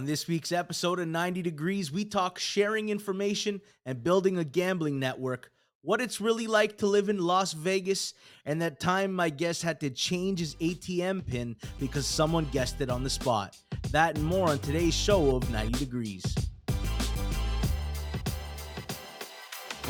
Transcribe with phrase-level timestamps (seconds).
[0.00, 4.98] On this week's episode of 90 Degrees, we talk sharing information and building a gambling
[4.98, 8.14] network, what it's really like to live in Las Vegas,
[8.46, 12.88] and that time my guest had to change his ATM pin because someone guessed it
[12.88, 13.58] on the spot.
[13.90, 16.24] That and more on today's show of 90 Degrees.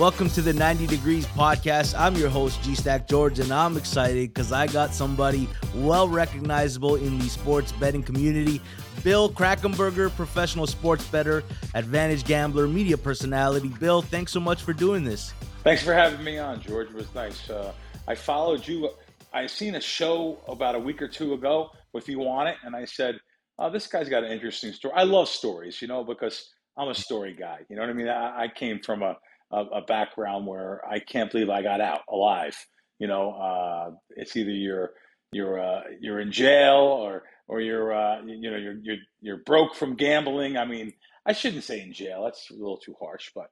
[0.00, 1.94] Welcome to the 90 Degrees podcast.
[1.98, 6.96] I'm your host, G Stack George, and I'm excited because I got somebody well recognizable
[6.96, 8.62] in the sports betting community.
[9.02, 11.42] Bill Krackomberger, professional sports bettor,
[11.74, 13.68] advantage gambler, media personality.
[13.68, 15.32] Bill, thanks so much for doing this.
[15.62, 16.88] Thanks for having me on, George.
[16.88, 17.48] It was nice.
[17.48, 17.72] Uh,
[18.08, 18.90] I followed you.
[19.32, 22.74] I seen a show about a week or two ago with you on it, and
[22.74, 23.18] I said,
[23.58, 24.94] oh, this guy's got an interesting story.
[24.96, 27.58] I love stories, you know, because I'm a story guy.
[27.68, 28.08] You know what I mean?
[28.08, 29.16] I, I came from a
[29.52, 32.56] a, a, background where I can't believe I got out alive.
[32.98, 34.90] You know, uh, it's either you're
[35.32, 39.74] you're uh, you're in jail or or you're uh, you know you're you're you're broke
[39.74, 40.56] from gambling.
[40.56, 40.92] I mean,
[41.26, 42.22] I shouldn't say in jail.
[42.24, 43.50] That's a little too harsh, but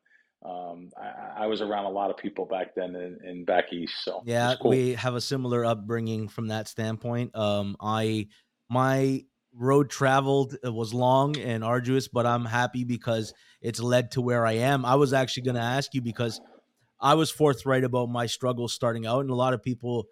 [0.48, 4.04] um, I, I, was around a lot of people back then in, in back east.
[4.04, 4.70] So yeah, cool.
[4.70, 7.34] we have a similar upbringing from that standpoint.
[7.34, 8.28] Um, I
[8.70, 14.46] my road traveled was long and arduous, but I'm happy because it's led to where
[14.46, 14.84] I am.
[14.84, 16.40] I was actually going to ask you because
[17.00, 20.06] I was forthright about my struggles starting out, and a lot of people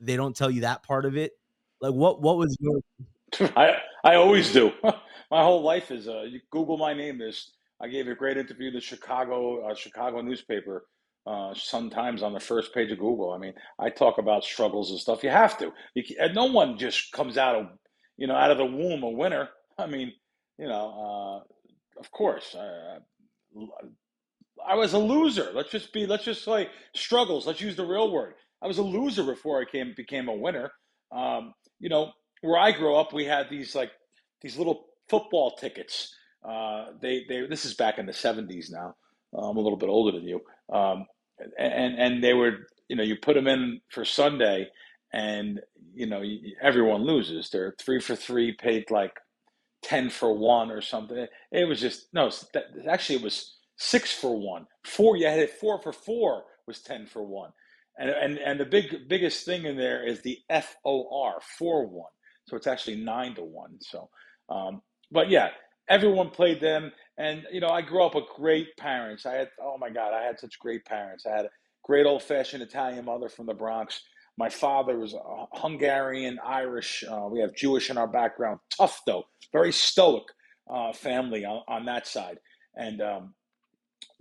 [0.00, 1.34] they don't tell you that part of it.
[1.80, 2.80] Like, what what was your?
[3.56, 3.72] I
[4.04, 4.72] I always do.
[4.82, 7.18] my whole life is uh, you Google my name.
[7.18, 10.86] There's I gave a great interview to the Chicago uh, Chicago newspaper.
[11.26, 13.32] Uh, sometimes on the first page of Google.
[13.32, 15.22] I mean, I talk about struggles and stuff.
[15.22, 15.72] You have to.
[15.94, 17.66] You can, no one just comes out of
[18.16, 19.50] you know out of the womb a winner.
[19.78, 20.12] I mean,
[20.58, 22.56] you know, uh, of course.
[22.58, 22.98] I,
[24.66, 25.50] I was a loser.
[25.54, 26.06] Let's just be.
[26.06, 27.46] Let's just say struggles.
[27.46, 28.34] Let's use the real word.
[28.62, 30.72] I was a loser before I came became a winner.
[31.12, 32.12] Um, you know,
[32.42, 33.92] where I grew up, we had these like
[34.42, 36.14] these little football tickets.
[36.48, 38.94] Uh, they they this is back in the seventies now.
[39.36, 40.40] I'm a little bit older than you.
[40.72, 41.06] Um,
[41.58, 44.68] and and they were you know you put them in for Sunday,
[45.12, 45.60] and
[45.94, 46.22] you know
[46.62, 47.50] everyone loses.
[47.50, 49.12] They're three for three, paid like
[49.82, 51.26] 10 for one or something.
[51.52, 52.30] It was just, no,
[52.88, 54.66] actually, it was six for one.
[54.84, 57.50] Four, you had it four for four was 10 for one.
[57.98, 62.10] And, and, and the big biggest thing in there is the FOR, for one.
[62.48, 63.78] So it's actually nine to one.
[63.80, 64.08] So,
[64.48, 65.48] um, but yeah,
[65.88, 66.92] everyone played them.
[67.16, 69.26] And, you know, I grew up with great parents.
[69.26, 71.26] I had, oh my God, I had such great parents.
[71.26, 71.50] I had a
[71.84, 74.00] great old fashioned Italian mother from the Bronx.
[74.38, 75.16] My father was
[75.54, 77.02] Hungarian, Irish.
[77.02, 78.60] Uh, we have Jewish in our background.
[78.70, 80.22] Tough though, very stoic
[80.72, 82.38] uh, family on, on, that side,
[82.76, 83.34] and um,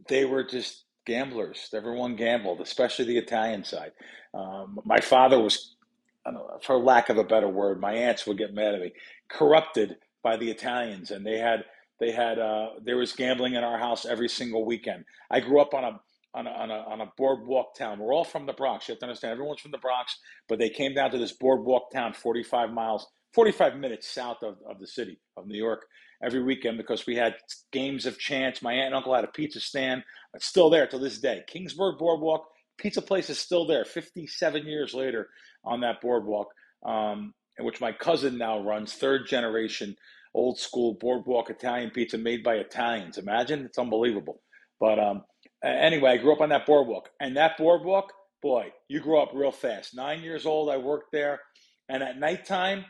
[0.09, 1.69] they were just gamblers.
[1.71, 3.91] Everyone gambled, especially the Italian side.
[4.33, 5.75] Um, my father was,
[6.33, 8.93] know, for lack of a better word, my aunts would get mad at me,
[9.29, 11.65] corrupted by the Italians, and they had
[11.99, 15.05] they had uh, there was gambling in our house every single weekend.
[15.31, 15.99] I grew up on a
[16.33, 17.99] on a, on a, on a boardwalk town.
[17.99, 18.88] We're all from the Bronx.
[18.88, 21.91] You have to understand, everyone's from the Bronx, but they came down to this boardwalk
[21.91, 25.85] town 45 miles, 45 minutes south of, of the city of New York
[26.23, 27.35] every weekend because we had
[27.71, 28.61] games of chance.
[28.61, 30.03] My aunt and uncle had a pizza stand.
[30.33, 31.44] It's still there to this day.
[31.51, 32.45] Keansburg Boardwalk
[32.77, 35.29] pizza place is still there 57 years later
[35.67, 36.47] on that boardwalk,
[36.85, 39.95] um, which my cousin now runs, third generation
[40.38, 43.17] old school boardwalk Italian pizza made by Italians.
[43.17, 44.41] Imagine it's unbelievable.
[44.79, 45.23] But um,
[45.63, 49.51] anyway, I grew up on that boardwalk, and that boardwalk, boy, you grew up real
[49.51, 49.95] fast.
[49.95, 51.41] Nine years old, I worked there,
[51.89, 52.85] and at nighttime,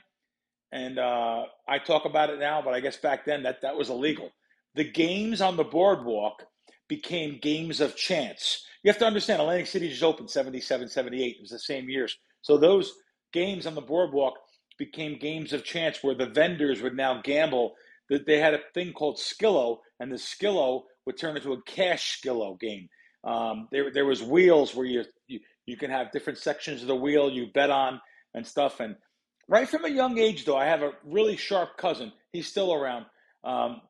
[0.74, 3.90] and uh, I talk about it now, but I guess back then that that was
[3.90, 4.30] illegal.
[4.76, 6.44] The games on the boardwalk
[6.90, 8.66] became games of chance.
[8.84, 11.24] You have to understand, Atlantic City just opened 77, 78.
[11.24, 12.18] It was the same years.
[12.48, 12.94] So those
[13.34, 14.36] games on the boardwalk
[14.78, 17.76] became games of chance where the vendors would now gamble.
[18.10, 22.22] That they had a thing called Skillo, and the Skillo would turn into a cash
[22.22, 22.88] skillo game.
[23.26, 26.96] Um, there, there was wheels where you, you you can have different sections of the
[26.96, 28.00] wheel you bet on
[28.34, 28.80] and stuff.
[28.80, 28.96] And
[29.50, 32.14] right from a young age, though, I have a really sharp cousin.
[32.32, 33.08] He's still around.
[33.44, 33.82] Um,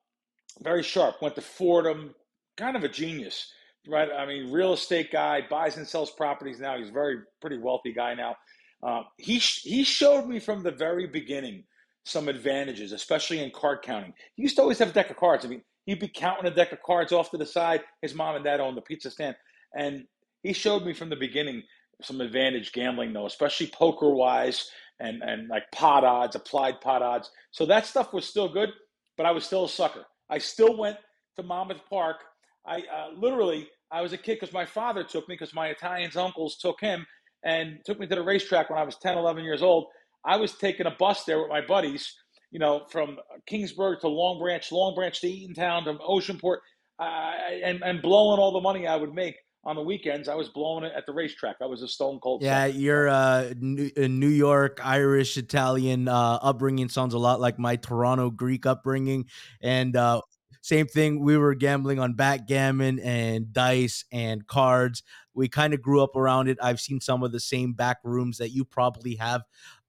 [0.63, 1.21] very sharp.
[1.21, 2.15] Went to Fordham.
[2.57, 3.53] Kind of a genius,
[3.87, 4.09] right?
[4.11, 6.77] I mean, real estate guy buys and sells properties now.
[6.77, 8.35] He's a very pretty wealthy guy now.
[8.83, 11.63] Uh, he he showed me from the very beginning
[12.05, 14.13] some advantages, especially in card counting.
[14.35, 15.45] He used to always have a deck of cards.
[15.45, 17.81] I mean, he'd be counting a deck of cards off to the side.
[18.01, 19.35] His mom and dad owned the pizza stand,
[19.75, 20.05] and
[20.43, 21.63] he showed me from the beginning
[22.01, 24.69] some advantage gambling, though, especially poker wise
[24.99, 27.31] and and like pot odds, applied pot odds.
[27.51, 28.69] So that stuff was still good,
[29.17, 30.05] but I was still a sucker.
[30.29, 30.97] I still went
[31.37, 32.17] to Monmouth Park.
[32.65, 36.11] I uh, literally I was a kid because my father took me because my Italian
[36.15, 37.05] uncles took him
[37.43, 39.87] and took me to the racetrack when I was 10, 11 years old.
[40.25, 42.13] I was taking a bus there with my buddies,
[42.51, 43.17] you know, from
[43.49, 46.57] Keansburg to Long Branch, Long Branch to Eatontown to Oceanport,
[46.99, 47.31] uh,
[47.63, 49.35] and, and blowing all the money I would make
[49.67, 51.57] on the weekends, I was blowing it at the racetrack.
[51.61, 52.41] I was a stone cold.
[52.41, 57.59] Yeah, your uh, New, uh, New York, Irish, Italian uh, upbringing sounds a lot like
[57.59, 59.25] my Toronto Greek upbringing,
[59.61, 60.21] and uh,
[60.61, 61.23] same thing.
[61.23, 65.03] We were gambling on backgammon and dice and cards.
[65.33, 66.57] We kind of grew up around it.
[66.61, 69.43] I've seen some of the same back rooms that you probably have.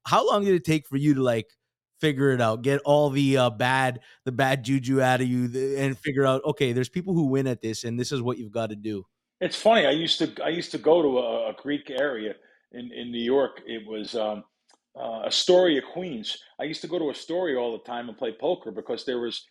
[0.06, 1.48] How long did it take for you to like
[2.00, 5.98] figure it out, get all the uh, bad the bad juju out of you, and
[5.98, 8.70] figure out okay, there's people who win at this, and this is what you've got
[8.70, 9.04] to do.
[9.40, 9.86] It's funny.
[9.86, 12.34] I used to I used to go to a, a Greek area
[12.72, 13.62] in in New York.
[13.66, 14.44] It was um,
[14.96, 16.38] uh, Astoria, Queens.
[16.60, 19.44] I used to go to Astoria all the time and play poker because there was.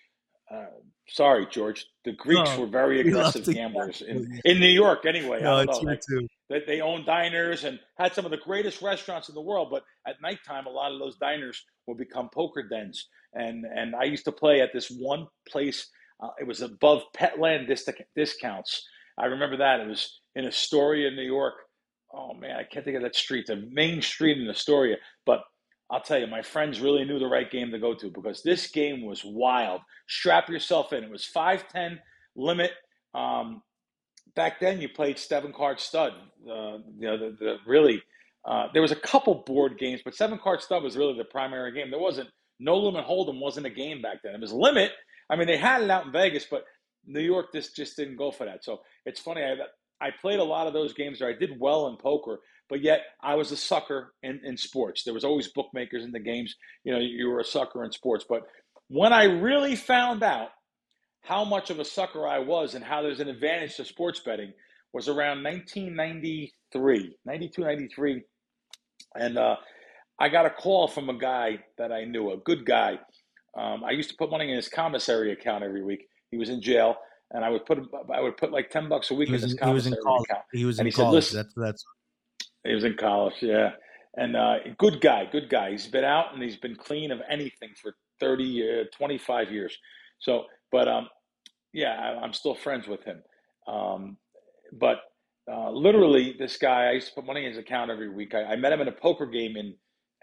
[0.49, 0.65] Uh,
[1.09, 1.85] sorry, George.
[2.05, 5.05] The Greeks no, were very aggressive gamblers in, in New York.
[5.05, 5.95] Anyway, no, I don't know.
[5.95, 6.27] Too.
[6.49, 9.69] They, they owned diners and had some of the greatest restaurants in the world.
[9.69, 13.07] But at nighttime, a lot of those diners would become poker dens.
[13.33, 15.87] And and I used to play at this one place.
[16.21, 17.67] Uh, it was above Petland
[18.15, 18.83] discounts
[19.17, 19.79] I remember that.
[19.79, 21.55] It was in Astoria, New York.
[22.13, 24.97] Oh man, I can't think of that street, the main street in Astoria.
[25.25, 25.41] But
[25.89, 28.67] I'll tell you, my friends really knew the right game to go to because this
[28.67, 29.81] game was wild.
[30.07, 31.03] Strap yourself in.
[31.03, 31.99] It was 5'10
[32.35, 32.71] limit.
[33.13, 33.61] Um,
[34.35, 36.13] back then, you played seven card stud.
[36.43, 38.03] Uh, you know, the, the really,
[38.45, 41.71] uh, there was a couple board games, but seven card stud was really the primary
[41.71, 41.89] game.
[41.89, 42.29] There wasn't,
[42.59, 44.35] no limit hold'em wasn't a game back then.
[44.35, 44.91] It was limit.
[45.29, 46.63] I mean, they had it out in Vegas, but
[47.05, 48.63] New York just just didn't go for that.
[48.63, 49.41] So it's funny.
[49.41, 49.55] I
[50.01, 51.29] I played a lot of those games there.
[51.29, 52.39] I did well in poker,
[52.69, 55.03] but yet I was a sucker in, in sports.
[55.03, 56.55] There was always bookmakers in the games.
[56.83, 58.25] You know, you were a sucker in sports.
[58.27, 58.43] But
[58.89, 60.49] when I really found out
[61.21, 64.53] how much of a sucker I was and how there's an advantage to sports betting
[64.93, 68.23] was around 1993, 92, 93.
[69.15, 69.55] And uh,
[70.19, 72.99] I got a call from a guy that I knew, a good guy.
[73.57, 76.07] Um, I used to put money in his commissary account every week.
[76.31, 76.95] He was in jail,
[77.31, 77.79] and I would put
[78.13, 80.25] I would put like ten bucks a week in his he was in college.
[80.29, 80.43] account.
[80.53, 81.25] He was and in he college.
[81.25, 81.85] Said, that's that's.
[82.63, 83.71] He was in college, yeah,
[84.17, 85.71] and uh, good guy, good guy.
[85.71, 89.77] He's been out and he's been clean of anything for 30, uh, 25 years.
[90.19, 91.07] So, but um,
[91.71, 93.21] yeah, I, am still friends with him.
[93.67, 94.17] Um,
[94.73, 94.97] but
[95.49, 98.33] uh, literally, this guy, I used to put money in his account every week.
[98.33, 99.75] I, I met him in a poker game in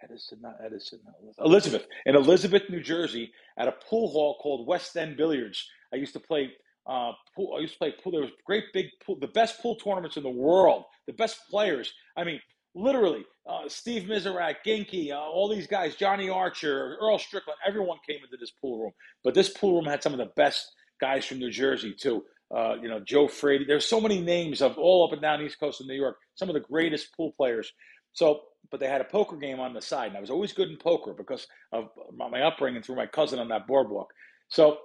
[0.02, 1.00] Edison, not Edison,
[1.38, 5.66] Elizabeth, in Elizabeth, New Jersey, at a pool hall called West End Billiards.
[5.92, 6.50] I used to play
[6.86, 7.54] uh, pool.
[7.56, 8.12] I used to play pool.
[8.12, 11.92] There was great big pool, the best pool tournaments in the world, the best players.
[12.16, 12.40] I mean,
[12.74, 18.18] literally, uh, Steve Mizerak, Ginky, uh, all these guys, Johnny Archer, Earl Strickland, everyone came
[18.24, 18.92] into this pool room.
[19.22, 22.24] But this pool room had some of the best guys from New Jersey too.
[22.54, 23.64] Uh, you know, Joe Frady.
[23.64, 26.16] There's so many names of all up and down East Coast of New York.
[26.36, 27.72] Some of the greatest pool players.
[28.12, 30.70] So, but they had a poker game on the side, and I was always good
[30.70, 34.12] in poker because of my upbringing through my cousin on that boardwalk.
[34.48, 34.78] So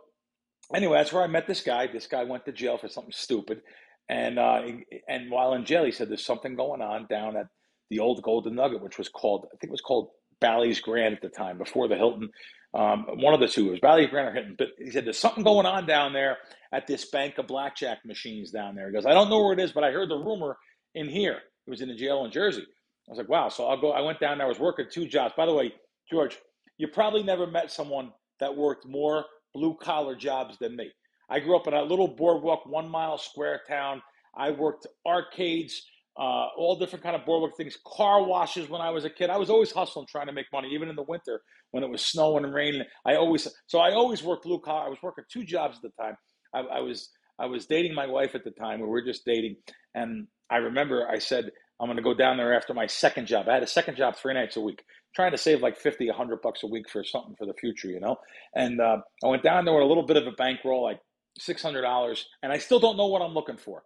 [0.76, 1.88] anyway, that's where I met this guy.
[1.88, 3.62] This guy went to jail for something stupid,
[4.08, 4.62] and uh,
[5.08, 7.48] and while in jail, he said there's something going on down at
[7.90, 10.10] the old Golden Nugget, which was called I think it was called
[10.42, 12.30] Bally's Grand at the time before the Hilton.
[12.74, 15.18] Um, one of the two it was Bally's Grand or Hilton, but he said there's
[15.18, 16.38] something going on down there
[16.72, 18.88] at this bank of blackjack machines down there.
[18.88, 20.58] He goes, I don't know where it is, but I heard the rumor
[20.94, 21.40] in here.
[21.66, 22.62] He was in the jail in Jersey.
[22.62, 23.50] I was like, wow.
[23.50, 23.92] So I'll go.
[23.92, 24.46] I went down there.
[24.46, 25.34] I was working two jobs.
[25.36, 25.74] By the way,
[26.12, 26.38] George,
[26.78, 30.92] you probably never met someone that worked more blue collar jobs than me.
[31.30, 34.02] I grew up in a little boardwalk, one mile square town.
[34.36, 35.86] I worked arcades,
[36.18, 39.30] uh, all different kind of boardwalk things, car washes when I was a kid.
[39.30, 41.42] I was always hustling, trying to make money, even in the winter
[41.72, 42.84] when it was snowing and raining.
[43.06, 44.86] I always so I always worked blue collar.
[44.86, 46.18] I was working two jobs at the time.
[46.54, 48.82] I, I was I was dating my wife at the time.
[48.82, 49.58] We were just dating,
[49.96, 53.48] and I remember I said I'm going to go down there after my second job.
[53.50, 54.84] I had a second job three nights a week
[55.16, 58.00] trying to save like 50, 100 bucks a week for something for the future, you
[58.00, 58.18] know?
[58.56, 61.00] And uh, I went down there with a little bit of a bankroll, like
[61.40, 63.84] $600, and I still don't know what I'm looking for.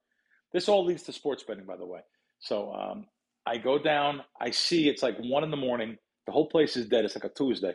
[0.54, 2.02] This all leads to sports betting, by the way.
[2.40, 3.06] So um,
[3.46, 5.98] I go down, I see it's like one in the morning.
[6.26, 7.06] The whole place is dead.
[7.06, 7.74] It's like a Tuesday,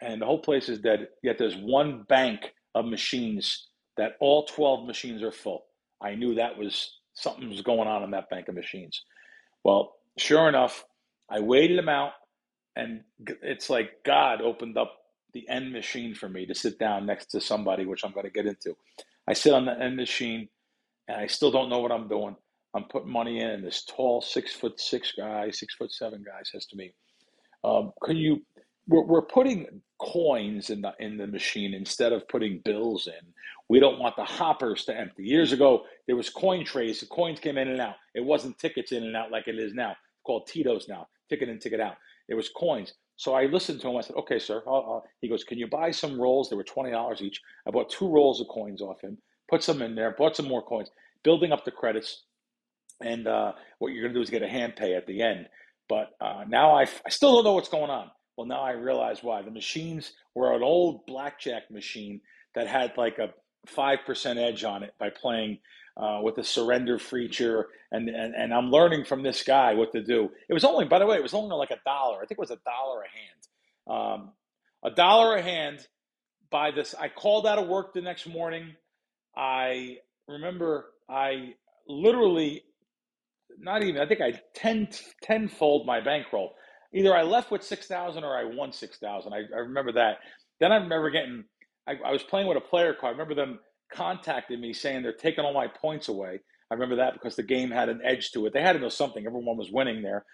[0.00, 1.08] and the whole place is dead.
[1.22, 5.64] Yet there's one bank of machines that all 12 machines are full.
[6.02, 9.02] I knew that was something was going on in that bank of machines.
[9.64, 10.84] Well, sure enough,
[11.30, 12.12] I waited him out
[12.76, 13.00] and
[13.42, 14.92] it's like God opened up
[15.32, 18.30] the end machine for me to sit down next to somebody, which I'm going to
[18.30, 18.76] get into.
[19.28, 20.48] I sit on the end machine,
[21.08, 22.36] and I still don't know what I'm doing.
[22.74, 26.40] I'm putting money in, and this tall six foot six guy, six foot seven guy
[26.44, 26.94] says to me,
[27.64, 28.42] um, "Can you?"
[28.88, 33.34] We're, we're putting coins in the in the machine instead of putting bills in.
[33.68, 35.24] We don't want the hoppers to empty.
[35.24, 37.00] Years ago, there was coin trays.
[37.00, 37.96] The coins came in and out.
[38.14, 39.92] It wasn't tickets in and out like it is now.
[39.92, 41.96] It's called Tito's now, ticket in, ticket out.
[42.28, 42.92] It was coins.
[43.16, 43.96] So I listened to him.
[43.96, 45.04] I said, "Okay, sir." I'll, I'll.
[45.20, 47.40] He goes, "Can you buy some rolls?" They were twenty dollars each.
[47.66, 49.18] I bought two rolls of coins off him,
[49.48, 50.90] put some in there, bought some more coins,
[51.22, 52.24] building up the credits.
[53.00, 55.48] And uh, what you're going to do is get a hand pay at the end.
[55.88, 58.10] But uh, now I, I still don't know what's going on.
[58.36, 59.42] Well, now I realize why.
[59.42, 62.20] The machines were an old blackjack machine
[62.54, 63.28] that had like a
[63.66, 65.58] 5% edge on it by playing
[65.96, 67.68] uh, with a surrender feature.
[67.92, 70.30] And, and, and I'm learning from this guy what to do.
[70.48, 72.16] It was only, by the way, it was only like a dollar.
[72.16, 74.22] I think it was a dollar a hand.
[74.22, 74.32] Um,
[74.82, 75.86] a dollar a hand
[76.50, 76.94] by this.
[76.98, 78.74] I called out of work the next morning.
[79.36, 81.54] I remember I
[81.88, 82.62] literally
[83.58, 84.88] not even I think I ten
[85.22, 86.54] tenfold my bankroll.
[86.92, 89.32] Either I left with six thousand or I won six thousand.
[89.32, 90.18] I, I remember that.
[90.60, 91.44] Then I remember getting
[91.88, 93.10] I, I was playing with a player card.
[93.10, 93.58] I remember them
[93.92, 96.40] contacting me saying they're taking all my points away.
[96.70, 98.52] I remember that because the game had an edge to it.
[98.52, 99.26] They had to know something.
[99.26, 100.24] Everyone was winning there.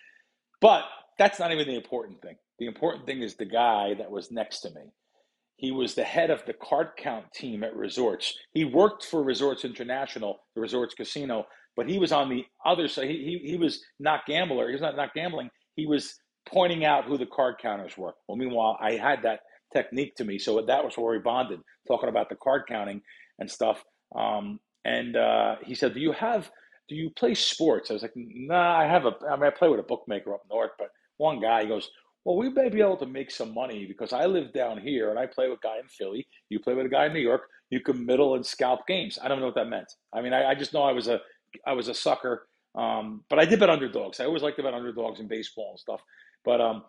[0.61, 0.85] But
[1.19, 2.37] that's not even the important thing.
[2.59, 4.93] The important thing is the guy that was next to me.
[5.57, 8.35] He was the head of the card count team at Resorts.
[8.55, 11.45] He worked for Resorts International, the Resorts Casino,
[11.77, 13.09] but he was on the other side.
[13.11, 14.69] He, he, he was not gambler.
[14.69, 15.51] He was not, not gambling.
[15.77, 16.15] He was
[16.49, 18.15] pointing out who the card counters were.
[18.29, 19.41] Well, meanwhile, I had that
[19.73, 20.39] technique to me.
[20.39, 23.03] So that was where we bonded, talking about the card counting
[23.39, 23.83] and stuff.
[24.17, 26.51] Um, and uh, he said, "Do you have?
[26.89, 29.13] Do you play sports?" I was like, "Nah, I have a.
[29.29, 31.91] I mean, I play with a bookmaker up north, but one guy he goes."
[32.25, 35.19] Well, we may be able to make some money because I live down here and
[35.19, 36.27] I play with a guy in Philly.
[36.51, 37.43] You play with a guy in New York.
[37.71, 39.19] You can middle and scalp games.
[39.23, 39.91] I don't know what that meant.
[40.13, 41.21] I mean, I, I just know I was a
[41.67, 42.47] I was a sucker.
[42.75, 44.21] Um, but I did bet underdogs.
[44.21, 46.03] I always liked to bet underdogs in baseball and stuff.
[46.45, 46.85] But um,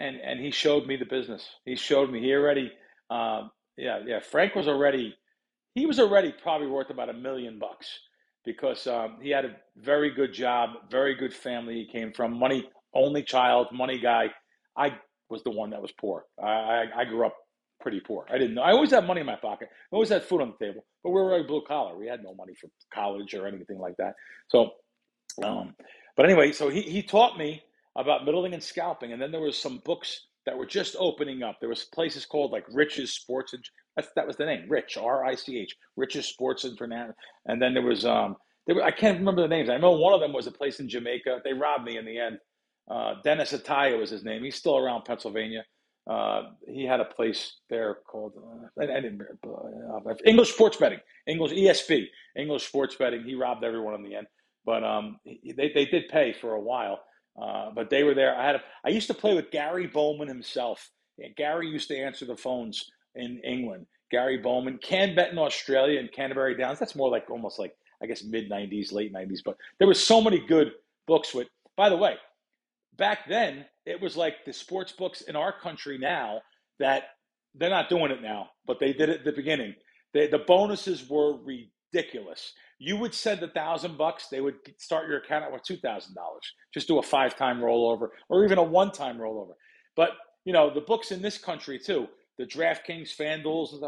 [0.00, 1.46] and and he showed me the business.
[1.64, 2.20] He showed me.
[2.20, 2.72] He already,
[3.10, 4.20] um, yeah, yeah.
[4.20, 5.14] Frank was already,
[5.74, 7.86] he was already probably worth about a million bucks
[8.44, 11.74] because um, he had a very good job, very good family.
[11.74, 14.30] He came from money only child, money guy.
[14.76, 14.96] I
[15.28, 16.24] was the one that was poor.
[16.42, 17.34] I, I, I grew up
[17.80, 18.26] pretty poor.
[18.30, 18.62] I didn't know.
[18.62, 19.68] I always had money in my pocket.
[19.70, 21.96] I always had food on the table, but we were very blue collar.
[21.96, 24.14] We had no money for college or anything like that.
[24.48, 24.70] So,
[25.42, 25.74] um,
[26.16, 27.62] but anyway, so he, he taught me
[27.98, 29.12] about middling and scalping.
[29.12, 31.56] And then there was some books that were just opening up.
[31.60, 33.62] There was places called like Rich's Sports and
[33.98, 37.14] that's, that was the name, Rich, R-I-C-H, Rich's Sports and International.
[37.46, 38.36] And then there was, um,
[38.66, 39.68] there were, I can't remember the names.
[39.68, 41.40] I know one of them was a place in Jamaica.
[41.42, 42.38] They robbed me in the end.
[42.88, 44.44] Uh, Dennis Ataya was his name.
[44.44, 45.64] He's still around Pennsylvania.
[46.08, 51.00] Uh, he had a place there called uh, I, I didn't, uh, English sports betting,
[51.26, 53.24] English ESP, English sports betting.
[53.24, 54.26] He robbed everyone in the end,
[54.64, 57.00] but um, he, they they did pay for a while.
[57.40, 58.36] Uh, but they were there.
[58.36, 60.90] I had a, I used to play with Gary Bowman himself.
[61.36, 63.86] Gary used to answer the phones in England.
[64.10, 66.78] Gary Bowman can bet in Australia and Canterbury Downs.
[66.78, 69.40] That's more like almost like I guess mid '90s, late '90s.
[69.44, 70.72] But there was so many good
[71.06, 71.48] books with.
[71.76, 72.16] By the way,
[72.96, 76.40] back then it was like the sports books in our country now
[76.78, 77.04] that
[77.54, 79.74] they're not doing it now, but they did it at the beginning.
[80.12, 81.34] They, the bonuses were
[81.92, 82.52] ridiculous.
[82.78, 86.14] You would send a thousand bucks, they would start your account at with two thousand
[86.14, 86.42] dollars.
[86.72, 89.54] Just do a five time rollover or even a one time rollover.
[89.96, 90.10] But
[90.44, 92.06] you know the books in this country too,
[92.38, 93.82] the DraftKings, FanDuel's,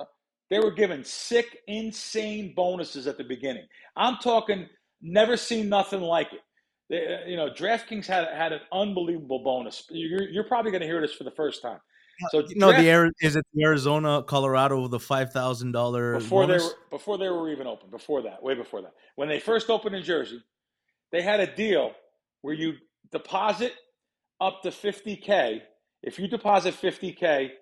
[0.51, 3.67] they were given sick, insane bonuses at the beginning.
[3.97, 4.69] I'm talking
[5.01, 6.41] never seen nothing like it.
[6.91, 9.85] They, uh, you know, DraftKings had had an unbelievable bonus.
[9.91, 11.79] You're, you're probably going to hear this for the first time.
[12.31, 16.63] So no, draft, the is it the Arizona, Colorado, the five thousand dollar before bonus?
[16.63, 17.91] they were before they were even open.
[17.91, 20.43] Before that, way before that, when they first opened in Jersey,
[21.13, 21.93] they had a deal
[22.43, 22.75] where you
[23.13, 23.75] deposit
[24.41, 25.63] up to fifty k.
[26.03, 27.53] If you deposit fifty k,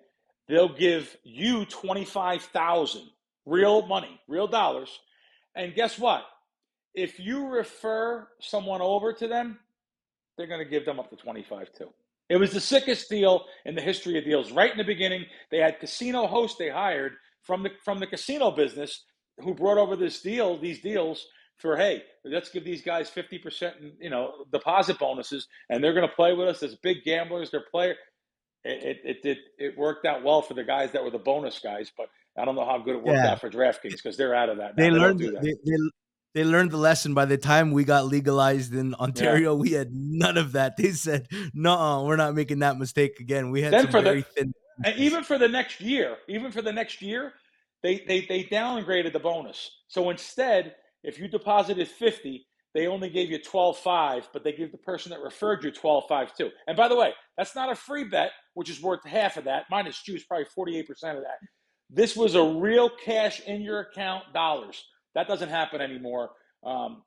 [0.47, 3.09] they'll give you twenty five thousand
[3.45, 4.99] real money, real dollars.
[5.55, 6.23] And guess what?
[6.93, 9.59] If you refer someone over to them,
[10.37, 11.89] they're going to give them up to twenty five too.
[12.29, 14.51] It was the sickest deal in the history of deals.
[14.51, 18.51] Right in the beginning, they had casino hosts they hired from the from the casino
[18.51, 19.03] business
[19.39, 21.25] who brought over this deal, these deals
[21.57, 26.07] for hey, let's give these guys fifty percent, you know, deposit bonuses, and they're going
[26.07, 27.51] to play with us as big gamblers.
[27.51, 27.95] They're player.
[28.63, 31.91] It, it it, it worked out well for the guys that were the bonus guys,
[31.97, 32.07] but
[32.37, 33.31] I don't know how good it worked yeah.
[33.31, 34.77] out for DraftKings because they're out of that.
[34.77, 34.83] Now.
[34.83, 35.19] They, learned.
[35.19, 35.77] They, they,
[36.33, 37.13] they learned the lesson.
[37.13, 39.61] By the time we got legalized in Ontario, yeah.
[39.61, 40.77] we had none of that.
[40.77, 44.53] They said, "No, we're not making that mistake again." We had then very the, thin.
[44.85, 47.33] And even for the next year, even for the next year,
[47.83, 49.69] they, they, they downgraded the bonus.
[49.87, 54.77] So instead, if you deposited 50, they only gave you 12.5, but they give the
[54.77, 56.49] person that referred you 12.5 too.
[56.67, 59.65] And by the way, that's not a free bet, which is worth half of that.
[59.71, 61.39] Minus juice, probably 48% of that.
[61.89, 64.83] This was a real cash in your account dollars.
[65.15, 66.31] That doesn't happen anymore.
[66.63, 67.03] Um,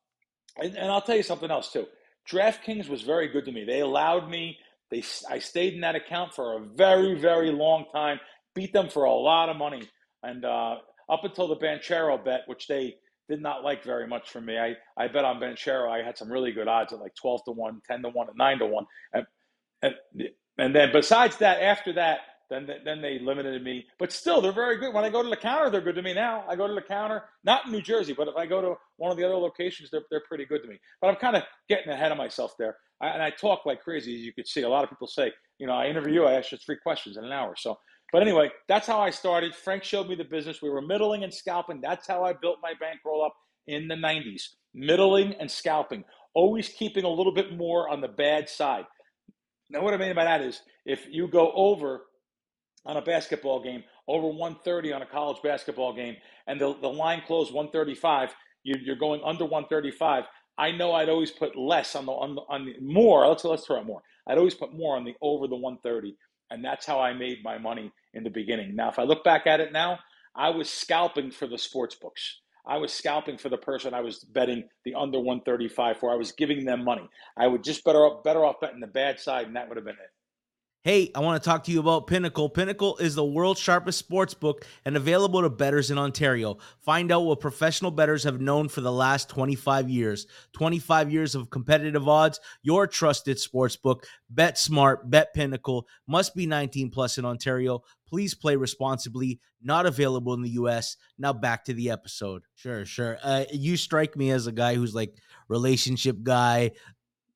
[0.61, 1.87] and, and I'll tell you something else too.
[2.31, 3.65] DraftKings was very good to me.
[3.65, 4.59] They allowed me.
[4.91, 8.21] They I stayed in that account for a very very long time.
[8.55, 9.89] Beat them for a lot of money,
[10.23, 10.77] and uh,
[11.09, 12.97] up until the Banchero bet, which they
[13.29, 14.59] did not like very much for me.
[14.59, 15.89] I, I bet on Banchero.
[15.91, 18.37] I had some really good odds at like 12 to 1, 10 to 1, and
[18.37, 18.87] 9 to 1.
[19.15, 19.27] And,
[19.83, 19.95] and,
[20.59, 22.19] and then besides that, after that,
[22.53, 23.87] then then they limited me.
[23.99, 24.95] But still, they're very good.
[24.95, 26.45] When I go to the counter, they're good to me now.
[26.49, 29.11] I go to the counter, not in New Jersey, but if I go to one
[29.11, 30.79] of the other locations, they're, they're pretty good to me.
[31.01, 32.77] But I'm kind of getting ahead of myself there.
[33.01, 34.63] I, and I talk like crazy, as you could see.
[34.63, 37.17] A lot of people say, you know, I interview you, I ask you three questions
[37.17, 37.55] in an hour.
[37.57, 37.79] So,
[38.13, 39.55] but anyway, that's how I started.
[39.55, 40.63] Frank showed me the business.
[40.63, 41.81] We were middling and scalping.
[41.81, 43.35] That's how I built my bankroll up
[43.67, 44.43] in the 90s.
[44.75, 46.05] Middling and scalping,
[46.35, 48.85] always keeping a little bit more on the bad side.
[49.71, 52.03] Now, what I mean by that is if you go over
[52.85, 57.23] on a basketball game, over 130 on a college basketball game, and the, the line
[57.27, 58.35] closed 135,
[58.65, 60.25] you, you're going under 135.
[60.59, 63.27] I know I'd always put less on the on the, on the more.
[63.27, 64.03] Let's let's throw it more.
[64.27, 66.17] I'd always put more on the over the 130,
[66.51, 68.77] and that's how I made my money in the beginning.
[68.77, 69.99] Now, if I look back at it now,
[70.37, 72.41] I was scalping for the sports books.
[72.67, 76.13] I was scalping for the person I was betting the under 135 for.
[76.13, 77.09] I was giving them money.
[77.37, 79.95] I would just better better off betting the bad side, and that would have been
[79.95, 80.22] it.
[80.85, 82.49] Hey, I want to talk to you about Pinnacle.
[82.49, 86.59] Pinnacle is the world's sharpest sports book and available to bettors in Ontario.
[86.81, 90.27] Find out what professional bettors have known for the last 25 years.
[90.55, 94.05] 25 years of competitive odds, your trusted sports book.
[94.29, 95.87] Bet smart, bet Pinnacle.
[96.09, 97.85] Must be 19 plus in Ontario.
[98.09, 99.39] Please play responsibly.
[99.63, 100.97] Not available in the US.
[101.17, 102.43] Now back to the episode.
[102.57, 103.19] Sure, sure.
[103.23, 105.15] Uh, you strike me as a guy who's like
[105.49, 106.73] relationship guy,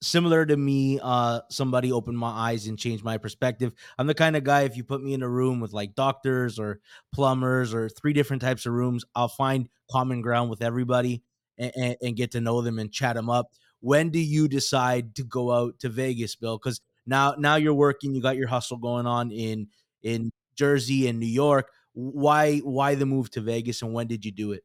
[0.06, 3.72] similar to me uh somebody opened my eyes and changed my perspective.
[3.98, 6.58] I'm the kind of guy if you put me in a room with like doctors
[6.58, 6.80] or
[7.12, 11.22] plumbers or three different types of rooms i'll find common ground with everybody
[11.58, 13.52] and, and, and get to know them and chat them up.
[13.80, 16.58] When do you decide to go out to vegas bill?
[16.58, 19.68] Because now now you're working you got your hustle going on in
[20.02, 21.70] in jersey and new york.
[21.92, 24.64] Why why the move to vegas and when did you do it?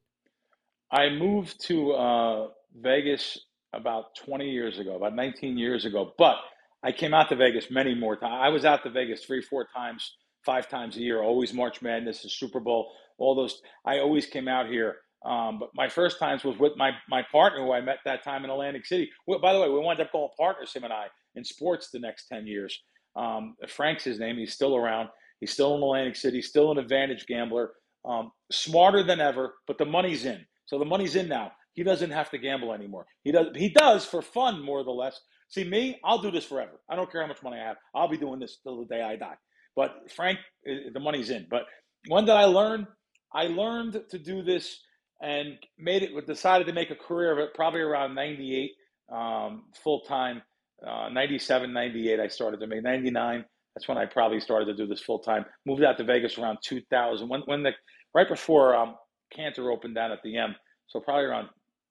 [0.91, 3.37] I moved to uh vegas
[3.73, 6.13] about 20 years ago, about 19 years ago.
[6.17, 6.37] But
[6.83, 8.39] I came out to Vegas many more times.
[8.41, 11.21] I was out to Vegas three, four times, five times a year.
[11.21, 13.61] Always March Madness, the Super Bowl, all those.
[13.85, 14.97] I always came out here.
[15.23, 18.43] Um, but my first times was with my my partner who I met that time
[18.43, 19.09] in Atlantic City.
[19.27, 21.05] By the way, we wound up going partners, him and I,
[21.35, 22.79] in sports the next 10 years.
[23.15, 24.37] Um, Frank's his name.
[24.37, 25.09] He's still around.
[25.39, 27.71] He's still in Atlantic City, still an advantage gambler.
[28.03, 30.43] Um, smarter than ever, but the money's in.
[30.65, 31.51] So the money's in now.
[31.73, 33.05] He doesn't have to gamble anymore.
[33.23, 33.47] He does.
[33.55, 35.19] He does for fun, more or less.
[35.49, 36.79] See me, I'll do this forever.
[36.89, 37.77] I don't care how much money I have.
[37.93, 39.35] I'll be doing this till the day I die.
[39.75, 41.47] But Frank, the money's in.
[41.49, 41.63] But
[42.07, 42.87] when did I learn?
[43.33, 44.79] I learned to do this
[45.21, 46.27] and made it.
[46.27, 47.53] Decided to make a career of it.
[47.53, 48.71] Probably around '98,
[49.13, 50.41] um, full time.
[50.85, 53.45] Uh, 97, 98, I started to make 99.
[53.75, 55.45] That's when I probably started to do this full time.
[55.65, 57.29] Moved out to Vegas around 2000.
[57.29, 57.71] When when the
[58.15, 58.95] right before um,
[59.33, 60.55] Cantor opened down at the M.
[60.87, 61.49] So probably around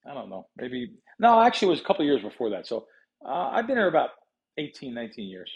[0.09, 2.67] I don't know, maybe no, actually it was a couple years before that.
[2.67, 2.87] So
[3.25, 4.11] uh, I've been here about
[4.59, 5.51] 18, 19 years.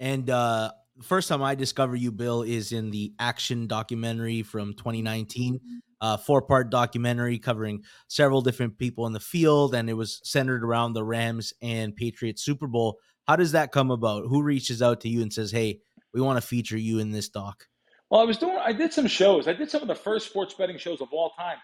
[0.00, 4.74] And uh, the first time I discover you, Bill, is in the action documentary from
[4.74, 5.60] 2019,
[6.00, 10.64] uh, four part documentary covering several different people in the field, and it was centered
[10.64, 12.98] around the Rams and Patriots Super Bowl.
[13.26, 14.24] How does that come about?
[14.28, 15.80] Who reaches out to you and says, "Hey,
[16.12, 17.66] we want to feature you in this doc"?
[18.10, 18.58] Well, I was doing.
[18.58, 19.48] I did some shows.
[19.48, 21.56] I did some of the first sports betting shows of all time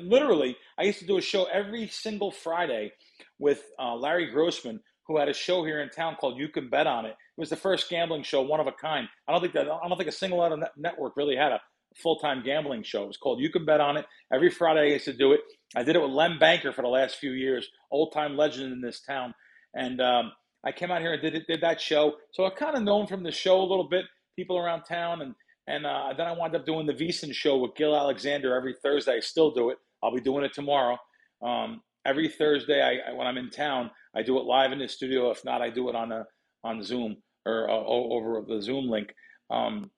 [0.00, 2.92] literally, I used to do a show every single Friday
[3.38, 6.86] with uh, Larry Grossman, who had a show here in town called You Can Bet
[6.86, 7.10] on It.
[7.10, 9.08] It was the first gambling show, one of a kind.
[9.28, 11.60] I don't think that I don't think a single other network really had a
[11.96, 13.04] full time gambling show.
[13.04, 14.06] It was called You Can Bet on It.
[14.32, 15.40] Every Friday I used to do it.
[15.76, 18.80] I did it with Lem Banker for the last few years, old time legend in
[18.80, 19.34] this town.
[19.74, 20.32] And um,
[20.64, 22.14] I came out here and did it, did that show.
[22.32, 24.04] So I kind of known from the show a little bit,
[24.36, 25.34] people around town, and
[25.66, 29.16] and uh, then I wound up doing the VSiN show with Gil Alexander every Thursday.
[29.16, 29.78] I still do it.
[30.02, 30.98] I'll be doing it tomorrow.
[31.42, 34.88] Um, every Thursday, I, I, when I'm in town, I do it live in the
[34.88, 35.30] studio.
[35.30, 36.24] If not, I do it on a
[36.64, 39.12] on Zoom or uh, over the Zoom link.
[39.50, 39.90] Um,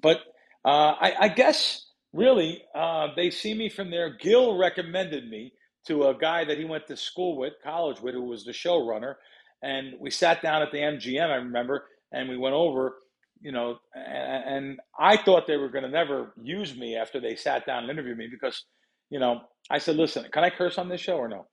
[0.00, 0.18] but
[0.64, 4.16] uh, I, I, guess really uh, they see me from there.
[4.16, 5.52] Gil recommended me
[5.86, 9.14] to a guy that he went to school with, college with, who was the showrunner,
[9.62, 11.30] and we sat down at the MGM.
[11.30, 12.94] I remember, and we went over
[13.40, 17.66] you know, and, I thought they were going to never use me after they sat
[17.66, 18.64] down and interviewed me because,
[19.10, 21.46] you know, I said, listen, can I curse on this show or no?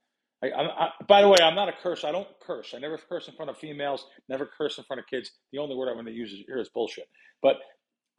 [0.44, 2.04] I, I, by the way, I'm not a curse.
[2.04, 2.74] I don't curse.
[2.76, 4.06] I never curse in front of females.
[4.30, 5.32] Never curse in front of kids.
[5.52, 7.08] The only word I'm going to use here is bullshit.
[7.42, 7.58] But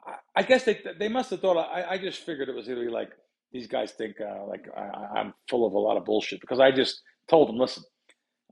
[0.05, 1.57] I, I guess they they must have thought.
[1.57, 3.09] I, I just figured it was be like
[3.51, 6.71] these guys think uh, like I, I'm full of a lot of bullshit because I
[6.71, 7.83] just told them, listen,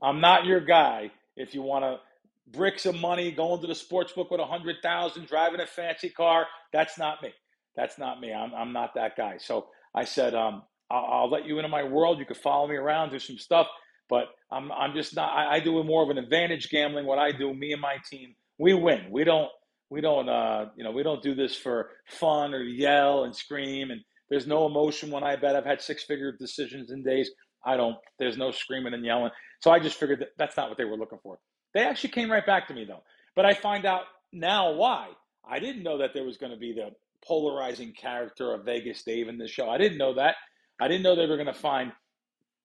[0.02, 1.10] I'm not your guy.
[1.36, 1.98] If you want to
[2.52, 6.10] bricks of money, going to the sports book with a hundred thousand, driving a fancy
[6.10, 7.30] car, that's not me.
[7.76, 8.32] That's not me.
[8.32, 9.36] I'm I'm not that guy.
[9.38, 12.18] So I said, um, I'll, I'll, let you into my world.
[12.18, 13.66] You can follow me around, do some stuff,
[14.08, 15.32] but I'm I'm just not.
[15.32, 17.06] I, I do more of an advantage gambling.
[17.06, 19.06] What I do, me and my team, we win.
[19.10, 19.50] We don't
[19.90, 23.90] we don't uh you know we don't do this for fun or yell and scream
[23.92, 25.54] and there's no emotion when I bet.
[25.56, 27.30] I've had six figure decisions in days.
[27.64, 27.96] I don't.
[28.18, 29.30] There's no screaming and yelling.
[29.60, 31.38] So I just figured that that's not what they were looking for.
[31.76, 33.02] They actually came right back to me though.
[33.34, 35.08] But I find out now why.
[35.46, 36.88] I didn't know that there was going to be the
[37.22, 39.68] polarizing character of Vegas Dave in the show.
[39.68, 40.36] I didn't know that.
[40.80, 41.92] I didn't know they were going to find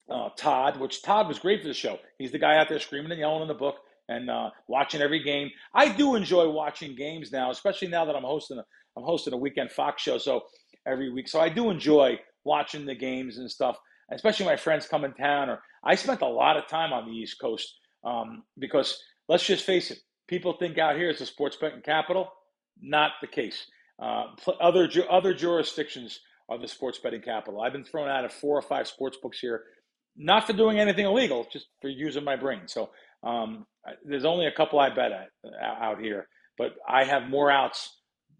[0.10, 2.00] uh, Todd, which Todd was great for the show.
[2.20, 3.76] He's the guy out there screaming and yelling in the book
[4.08, 5.50] and uh, watching every game.
[5.76, 8.64] I do enjoy watching games now, especially now that I'm hosting a
[8.96, 10.20] I'm hosting a weekend Fox show.
[10.20, 10.44] So
[10.88, 11.28] every week.
[11.28, 13.78] So I do enjoy watching the games and stuff,
[14.10, 15.50] especially my friends come in town.
[15.50, 19.66] Or I spent a lot of time on the East Coast um, because let's just
[19.66, 22.32] face it, people think out here it's a sports betting capital.
[22.82, 23.66] Not the case.
[24.02, 24.26] Uh,
[24.60, 27.62] other other jurisdictions are the sports betting capital.
[27.62, 29.64] I've been thrown out of four or five sports books here,
[30.18, 32.62] not for doing anything illegal, just for using my brain.
[32.68, 32.90] So
[33.24, 33.66] um,
[34.04, 35.30] there's only a couple I bet at
[35.62, 37.98] out here, but I have more outs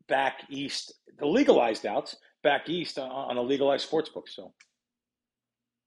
[0.08, 4.28] back east, the legalized outs back east on, on a legalized sports book.
[4.28, 4.54] So,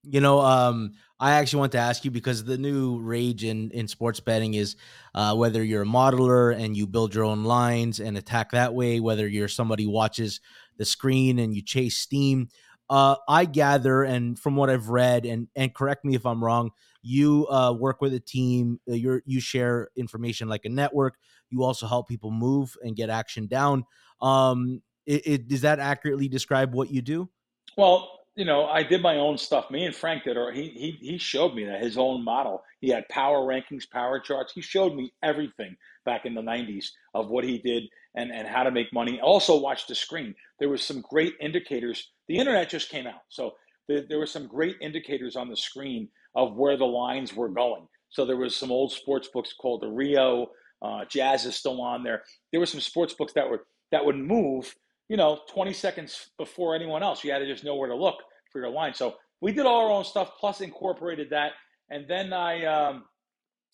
[0.05, 3.87] you know, um, I actually want to ask you because the new rage in in
[3.87, 4.75] sports betting is
[5.13, 8.99] uh, whether you're a modeler and you build your own lines and attack that way,
[8.99, 10.41] whether you're somebody watches
[10.77, 12.49] the screen and you chase steam.
[12.89, 16.71] Uh, I gather, and from what I've read, and and correct me if I'm wrong,
[17.01, 18.79] you uh, work with a team.
[18.89, 21.15] Uh, you you share information like a network.
[21.49, 23.85] You also help people move and get action down.
[24.21, 27.29] Um, it, it, does that accurately describe what you do?
[27.77, 29.71] Well, you know, I did my own stuff.
[29.71, 32.63] Me and Frank did, or he he he showed me that his own model.
[32.81, 34.51] He had power rankings, power charts.
[34.53, 37.83] He showed me everything back in the '90s of what he did
[38.15, 39.19] and and how to make money.
[39.21, 40.35] Also, watch the screen.
[40.59, 42.11] There was some great indicators.
[42.27, 43.53] The internet just came out, so
[43.87, 47.87] there, there were some great indicators on the screen of where the lines were going.
[48.09, 50.47] So there was some old sports books called the Rio.
[50.81, 52.23] Uh, Jazz is still on there.
[52.51, 54.75] There were some sports books that were that would move
[55.09, 57.23] you know, 20 seconds before anyone else.
[57.23, 58.15] You had to just know where to look
[58.51, 58.93] for your line.
[58.93, 61.51] So we did all our own stuff, plus incorporated that.
[61.89, 63.03] And then I, um,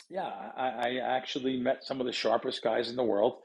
[0.10, 3.38] yeah, I, I, actually met some of the sharpest guys in the world.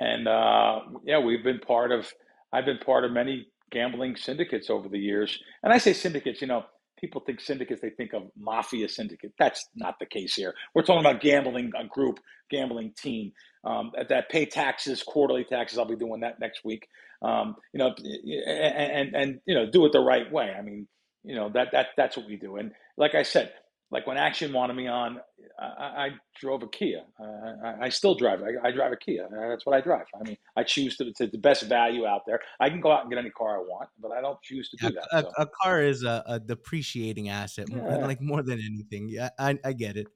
[0.00, 2.12] And uh, yeah, we've been part of,
[2.52, 5.38] I've been part of many gambling syndicates over the years.
[5.62, 6.64] And I say syndicates, you know,
[6.98, 9.32] people think syndicates, they think of mafia syndicate.
[9.38, 10.54] That's not the case here.
[10.74, 12.18] We're talking about gambling a group,
[12.50, 13.32] gambling team
[13.68, 15.78] um, that pay taxes, quarterly taxes.
[15.78, 16.88] I'll be doing that next week.
[17.20, 20.54] Um, you know, and, and, and you know, do it the right way.
[20.56, 20.88] I mean,
[21.24, 22.56] you know that that that's what we do.
[22.56, 23.52] And like I said,
[23.90, 25.20] like when Action wanted me on,
[25.58, 26.08] I, I
[26.40, 27.02] drove a Kia.
[27.20, 27.24] Uh,
[27.64, 28.40] I, I, still drive.
[28.42, 29.24] I, I, drive a Kia.
[29.24, 30.06] Uh, that's what I drive.
[30.18, 32.40] I mean, I choose to, to, the best value out there.
[32.60, 34.76] I can go out and get any car I want, but I don't choose to
[34.76, 35.08] do that.
[35.10, 35.32] A, so.
[35.38, 38.06] a car is a, a, depreciating asset, yeah.
[38.06, 39.08] like more than anything.
[39.08, 40.06] Yeah, I, I get it.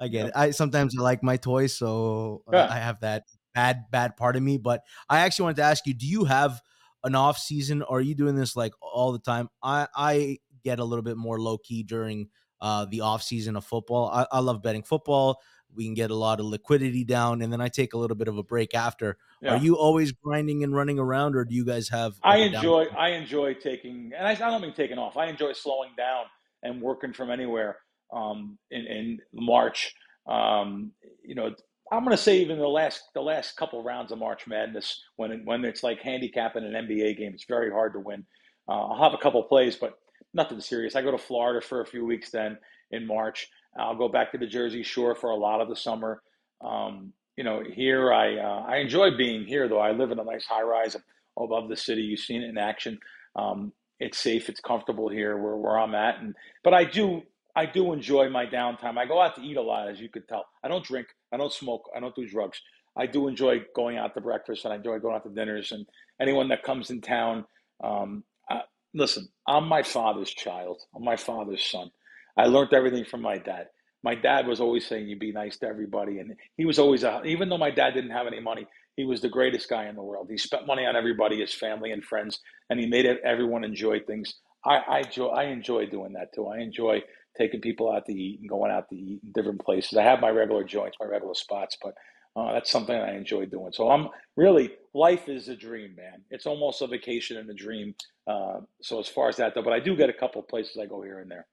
[0.00, 0.26] I get yeah.
[0.26, 0.32] it.
[0.34, 2.68] I sometimes I like my toys, so uh, yeah.
[2.70, 4.58] I have that bad bad part of me.
[4.58, 6.60] But I actually wanted to ask you: Do you have
[7.04, 7.82] an off season?
[7.82, 9.48] Or are you doing this like all the time?
[9.62, 12.28] I I get a little bit more low key during
[12.60, 14.10] uh, the off season of football.
[14.10, 15.40] I, I love betting football.
[15.74, 18.26] We can get a lot of liquidity down, and then I take a little bit
[18.26, 19.16] of a break after.
[19.40, 19.54] Yeah.
[19.54, 22.14] Are you always grinding and running around, or do you guys have?
[22.24, 22.86] Like I enjoy.
[22.86, 25.16] I enjoy taking, and I, I, don't mean taking off.
[25.16, 26.24] I enjoy slowing down
[26.62, 27.76] and working from anywhere.
[28.12, 29.94] Um, in, in March,
[30.28, 30.92] um,
[31.24, 31.54] you know,
[31.92, 35.44] I'm going to say even the last the last couple rounds of March Madness, when
[35.44, 38.24] when it's like handicapping an NBA game, it's very hard to win.
[38.68, 39.98] Uh, I'll have a couple plays, but
[40.32, 40.94] nothing serious.
[40.94, 42.58] I go to Florida for a few weeks then
[42.92, 43.48] in March.
[43.78, 46.22] I'll go back to the Jersey Shore for a lot of the summer.
[46.64, 49.80] Um, you know, here I uh, I enjoy being here though.
[49.80, 50.96] I live in a nice high rise
[51.38, 52.02] above the city.
[52.02, 52.98] You've seen it in action.
[53.34, 54.48] Um, it's safe.
[54.48, 56.20] It's comfortable here where, where I'm at.
[56.20, 57.22] And but I do
[57.56, 58.98] I do enjoy my downtime.
[58.98, 60.46] I go out to eat a lot, as you could tell.
[60.64, 61.06] I don't drink.
[61.32, 61.88] I don't smoke.
[61.94, 62.60] I don't do drugs.
[62.96, 65.72] I do enjoy going out to breakfast and I enjoy going out to dinners.
[65.72, 65.86] And
[66.20, 67.44] anyone that comes in town,
[67.82, 68.62] um, I,
[68.94, 70.82] listen, I'm my father's child.
[70.94, 71.90] I'm my father's son.
[72.36, 73.68] I learned everything from my dad.
[74.02, 77.22] My dad was always saying you be nice to everybody, and he was always a,
[77.24, 80.02] even though my dad didn't have any money, he was the greatest guy in the
[80.02, 80.28] world.
[80.30, 84.34] He spent money on everybody, his family and friends, and he made everyone enjoy things.
[84.64, 86.46] I, I enjoy, I enjoy doing that too.
[86.46, 87.02] I enjoy
[87.40, 89.96] taking people out to eat and going out to eat in different places.
[89.96, 91.94] I have my regular joints, my regular spots, but
[92.36, 93.72] uh, that's something I enjoy doing.
[93.72, 96.22] So I'm really life is a dream, man.
[96.30, 97.94] It's almost a vacation and a dream.
[98.26, 100.86] Uh, so as far as that though, but I do get a couple places I
[100.86, 101.46] go here and there.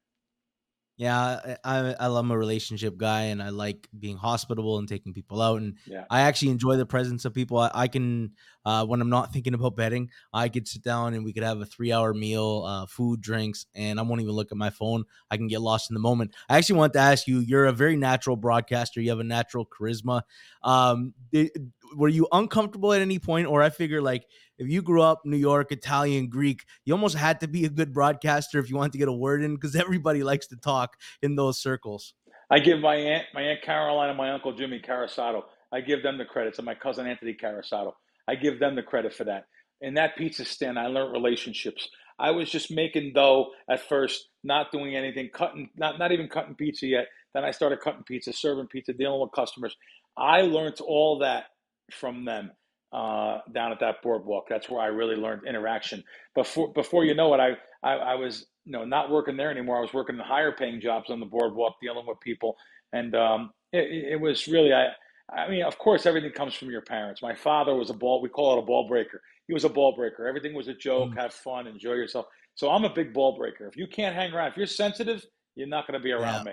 [0.99, 5.43] Yeah, I I love a relationship guy, and I like being hospitable and taking people
[5.43, 6.05] out, and Yeah.
[6.09, 7.59] I actually enjoy the presence of people.
[7.59, 8.31] I, I can
[8.65, 11.61] uh, when I'm not thinking about betting, I could sit down and we could have
[11.61, 15.03] a three hour meal, uh, food, drinks, and I won't even look at my phone.
[15.29, 16.33] I can get lost in the moment.
[16.49, 18.99] I actually want to ask you: You're a very natural broadcaster.
[18.99, 20.23] You have a natural charisma.
[20.63, 21.51] Um, did,
[21.95, 24.25] were you uncomfortable at any point, or I figure like
[24.57, 27.93] if you grew up New York, Italian, Greek, you almost had to be a good
[27.93, 31.35] broadcaster if you wanted to get a word in because everybody likes to talk in
[31.35, 32.13] those circles.
[32.49, 35.43] I give my aunt, my aunt Caroline, and my uncle Jimmy Carasato.
[35.71, 37.91] I give them the credits, and my cousin Anthony Carasato.
[38.27, 39.45] I give them the credit for that.
[39.81, 41.87] In that pizza stand, I learned relationships.
[42.19, 46.55] I was just making dough at first, not doing anything, cutting, not not even cutting
[46.55, 47.07] pizza yet.
[47.33, 49.75] Then I started cutting pizza, serving pizza, dealing with customers.
[50.17, 51.45] I learned all that
[51.91, 52.51] from them
[52.91, 54.45] uh, down at that boardwalk.
[54.49, 56.03] That's where I really learned interaction.
[56.35, 59.77] Before before you know it, I, I, I was you know not working there anymore.
[59.77, 62.55] I was working in higher paying jobs on the boardwalk, dealing with people,
[62.93, 64.89] and um, it, it was really I.
[65.29, 67.21] I mean, of course, everything comes from your parents.
[67.21, 68.21] My father was a ball.
[68.21, 69.21] We call it a ball breaker.
[69.47, 70.25] He was a ball breaker.
[70.25, 71.11] Everything was a joke.
[71.11, 71.17] Mm.
[71.17, 72.27] Have fun, enjoy yourself.
[72.55, 73.67] So I'm a big ball breaker.
[73.67, 76.15] If you can't hang around, if you're sensitive, you're not going to be Yeah.
[76.15, 76.45] around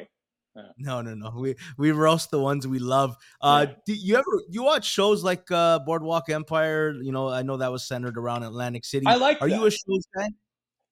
[0.78, 1.32] No, no, no.
[1.36, 3.16] We we roast the ones we love.
[3.40, 3.74] Uh, Yeah.
[3.86, 6.94] do you ever you watch shows like uh, Boardwalk Empire?
[7.02, 9.06] You know, I know that was centered around Atlantic City.
[9.06, 10.28] I like Are you a shows guy?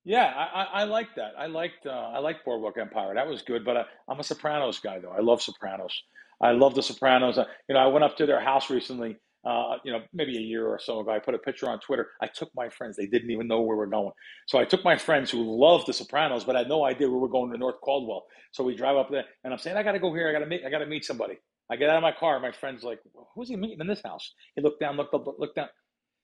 [0.05, 1.35] Yeah, I, I, I like that.
[1.39, 3.15] I liked uh, I liked Boardwalk Empire.
[3.15, 3.65] That was good.
[3.65, 5.13] But I, I'm a Sopranos guy, though.
[5.13, 5.95] I love Sopranos.
[6.41, 7.39] I love the Sopranos.
[7.39, 9.17] Uh, you know, I went up to their house recently.
[9.45, 11.11] Uh, you know, maybe a year or so ago.
[11.11, 12.11] I put a picture on Twitter.
[12.21, 12.97] I took my friends.
[12.97, 14.13] They didn't even know where we were going.
[14.47, 17.23] So I took my friends who loved the Sopranos, but had no idea where we
[17.23, 18.25] were going to North Caldwell.
[18.53, 20.29] So we drive up there, and I'm saying, I got to go here.
[20.29, 20.63] I got to meet.
[20.65, 21.39] I got to meet somebody.
[21.71, 22.39] I get out of my car.
[22.39, 23.01] My friend's like,
[23.35, 24.35] Who's he meeting in this house?
[24.55, 25.69] He looked down, looked up, looked down.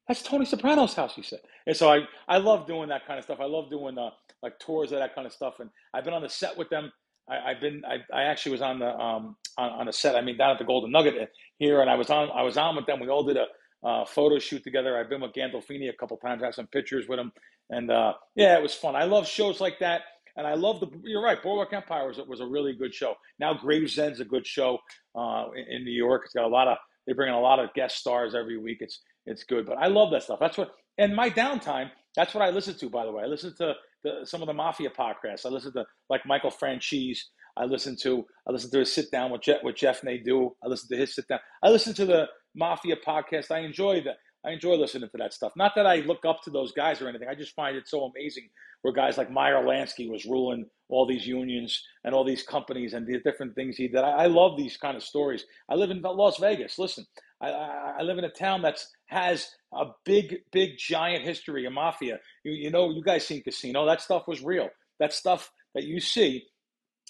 [0.07, 1.41] That's Tony Soprano's house, he said.
[1.67, 3.41] And so I, I love doing that kind of stuff.
[3.41, 4.11] I love doing uh,
[4.43, 5.55] like tours of that kind of stuff.
[5.61, 6.91] And I've been on the set with them.
[7.29, 10.17] I, I've been, I, I actually was on the, um, on, on a set.
[10.17, 12.77] I mean, down at the Golden Nugget here, and I was on, I was on
[12.77, 13.01] with them.
[13.01, 13.47] We all did a
[13.87, 14.99] uh, photo shoot together.
[14.99, 16.43] I've been with Gandolfini a couple times.
[16.43, 17.33] I have some pictures with him,
[17.71, 18.97] and uh, yeah, it was fun.
[18.97, 20.03] I love shows like that,
[20.37, 20.89] and I love the.
[21.05, 23.15] You're right, Boardwalk Empire was was a really good show.
[23.39, 24.79] Now Gravesend's a good show
[25.15, 26.23] uh, in, in New York.
[26.25, 26.79] It's got a lot of.
[27.07, 28.79] They bring in a lot of guest stars every week.
[28.81, 30.39] It's it's good, but I love that stuff.
[30.41, 30.71] That's what.
[31.01, 32.91] And my downtime, that's what I listen to.
[32.91, 35.47] By the way, I listen to the, some of the mafia podcasts.
[35.47, 37.19] I listen to like Michael Franzese.
[37.59, 40.57] I listen to I listen to his sit down with Jeff with Jeff Nadeau.
[40.63, 41.41] I listen to his sit down.
[41.63, 43.51] I listen to the mafia podcast.
[43.51, 44.17] I enjoy that.
[44.45, 45.53] I enjoy listening to that stuff.
[45.57, 47.29] Not that I look up to those guys or anything.
[47.29, 48.49] I just find it so amazing
[48.83, 53.07] where guys like Meyer Lansky was ruling all these unions and all these companies and
[53.07, 53.99] the different things he did.
[53.99, 55.45] I, I love these kind of stories.
[55.69, 56.79] I live in Las Vegas.
[56.79, 57.05] Listen,
[57.41, 61.73] I, I, I live in a town that's has a big, big, giant history of
[61.73, 62.19] mafia.
[62.45, 63.87] You, you know, you guys seen Casino.
[63.87, 64.69] That stuff was real.
[65.01, 66.45] That stuff that you see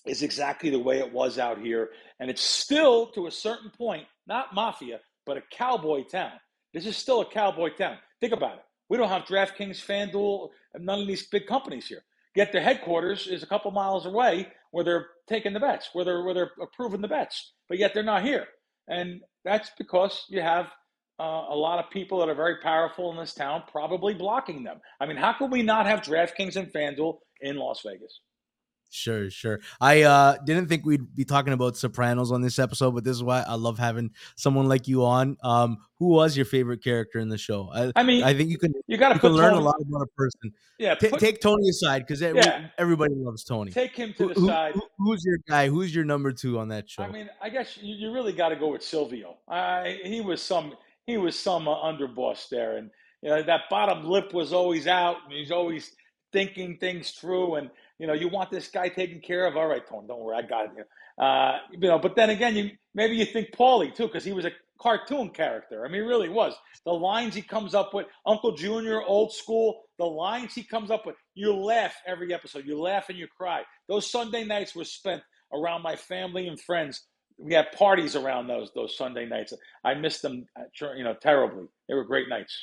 [0.06, 1.90] is exactly the way it was out here.
[2.20, 6.32] And it's still, to a certain point, not mafia, but a cowboy town.
[6.72, 7.98] This is still a cowboy town.
[8.20, 8.64] Think about it.
[8.88, 12.02] We don't have DraftKings, FanDuel, none of these big companies here.
[12.34, 16.22] Yet their headquarters is a couple miles away where they're taking the bets, where they're,
[16.22, 18.46] where they're approving the bets, but yet they're not here.
[18.87, 20.66] And that's because you have
[21.20, 24.80] uh, a lot of people that are very powerful in this town probably blocking them.
[25.00, 28.20] I mean, how can we not have DraftKings and FanDuel in Las Vegas?
[28.90, 29.61] Sure, sure.
[29.83, 33.22] I uh didn't think we'd be talking about Sopranos on this episode, but this is
[33.22, 35.37] why I love having someone like you on.
[35.42, 37.70] Um, who was your favorite character in the show?
[37.74, 39.62] I, I mean, I think you can you got to you put can learn Tony,
[39.62, 40.55] a lot about a person.
[40.79, 42.68] Yeah, Ta put, take Tony aside because Yeah.
[42.79, 43.72] everybody loves Tony.
[43.72, 44.72] take him to Who, the who- side.
[44.74, 45.68] who- who's your guy?
[45.68, 47.03] Who's your number two on that show?
[47.03, 49.37] I mean, I guess you, you really got to go with Silvio.
[49.48, 50.72] I, he was some
[51.07, 55.16] he was some uh, underboss there, and you know that bottom lip was always out,
[55.24, 55.92] and he's always
[56.33, 57.57] thinking things through.
[57.57, 59.56] And you know, you want this guy taken care of.
[59.56, 60.87] All right, Tone, don't worry, I got it.
[61.18, 64.44] Uh, you know, but then again, you maybe you think Paulie too, because he was
[64.44, 65.84] a cartoon character.
[65.84, 66.54] I mean, really was.
[66.84, 69.82] The lines he comes up with, Uncle Junior, old school.
[69.98, 72.64] The lines he comes up with, you laugh every episode.
[72.66, 73.62] You laugh and you cry.
[73.88, 77.04] Those Sunday nights were spent around my family and friends.
[77.37, 79.52] We had parties around those those Sunday nights.
[79.84, 80.64] I missed them, uh,
[80.96, 81.66] you know, terribly.
[81.88, 82.56] They were great nights.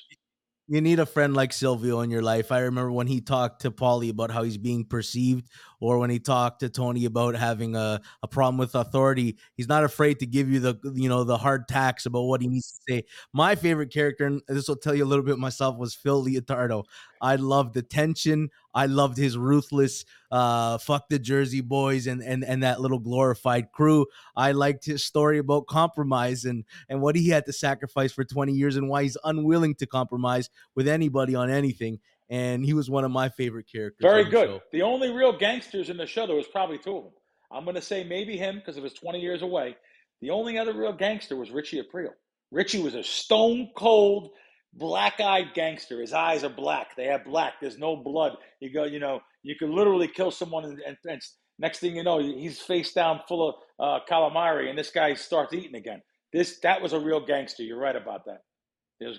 [0.67, 2.51] You need a friend like Silvio in your life.
[2.51, 5.47] I remember when he talked to Paulie about how he's being perceived
[5.79, 9.83] or when he talked to Tony about having a, a problem with authority, he's not
[9.83, 12.93] afraid to give you the you know the hard tacks about what he needs to
[12.93, 13.03] say.
[13.33, 16.83] My favorite character, and this will tell you a little bit myself, was Phil Leotardo.
[17.21, 18.49] I loved the tension.
[18.73, 23.71] I loved his ruthless uh, fuck the Jersey boys and and and that little glorified
[23.71, 24.05] crew.
[24.35, 28.51] I liked his story about compromise and and what he had to sacrifice for 20
[28.51, 31.99] years and why he's unwilling to compromise with anybody on anything.
[32.29, 34.01] And he was one of my favorite characters.
[34.01, 34.47] Very good.
[34.47, 34.61] show.
[34.71, 37.13] The only real gangsters in the show, there was probably two of them.
[37.51, 39.75] I'm going to say maybe him because it was 20 years away.
[40.21, 42.13] The only other real gangster was Richie Aprile.
[42.51, 44.29] Richie was a stone cold
[44.75, 46.01] black-eyed gangster.
[46.01, 46.95] His eyes are black.
[46.95, 47.53] They have black.
[47.61, 48.37] There's no blood.
[48.59, 51.21] You go, you know, you could literally kill someone, and, and, and
[51.59, 55.53] next thing you know, he's face down, full of uh, calamari, and this guy starts
[55.53, 56.01] eating again.
[56.33, 57.63] This that was a real gangster.
[57.63, 58.39] You're right about that.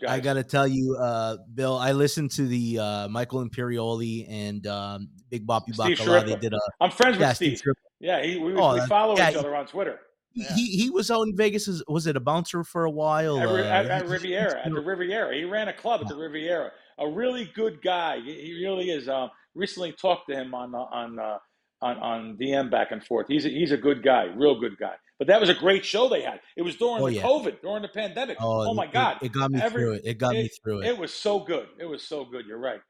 [0.09, 4.67] I got to tell you, uh, Bill, I listened to the uh, Michael Imperioli and
[4.67, 6.27] um, Big Bobby Bacala.
[6.27, 7.75] They did a I'm friends yeah, with Steve Steve.
[8.01, 10.01] Yeah, he, we, Oh, we follow yeah, each other on Twitter.
[10.35, 10.55] Yeah.
[10.55, 11.67] He he was out in Vegas.
[11.67, 13.39] As, was it a bouncer for a while?
[13.39, 15.35] At, Uh, at, at Riviera, at the Riviera.
[15.35, 16.73] He ran a club at the Riviera.
[16.99, 18.21] A really good guy.
[18.21, 19.09] He, he really is.
[19.09, 21.39] Um, recently talked to him on uh, on uh,
[21.81, 23.27] on on DM back and forth.
[23.29, 24.95] He's a, he's a good guy, real good guy.
[25.19, 26.41] But that was a great show they had.
[26.57, 27.23] It was during Oh, the yeah.
[27.23, 28.37] COVID, during the pandemic.
[28.41, 30.03] Oh, oh my it- God, It, got me Every- through it.
[30.05, 30.87] It got me through it.
[30.89, 31.69] it was so good.
[31.81, 32.45] It was so good.
[32.47, 32.81] You're right.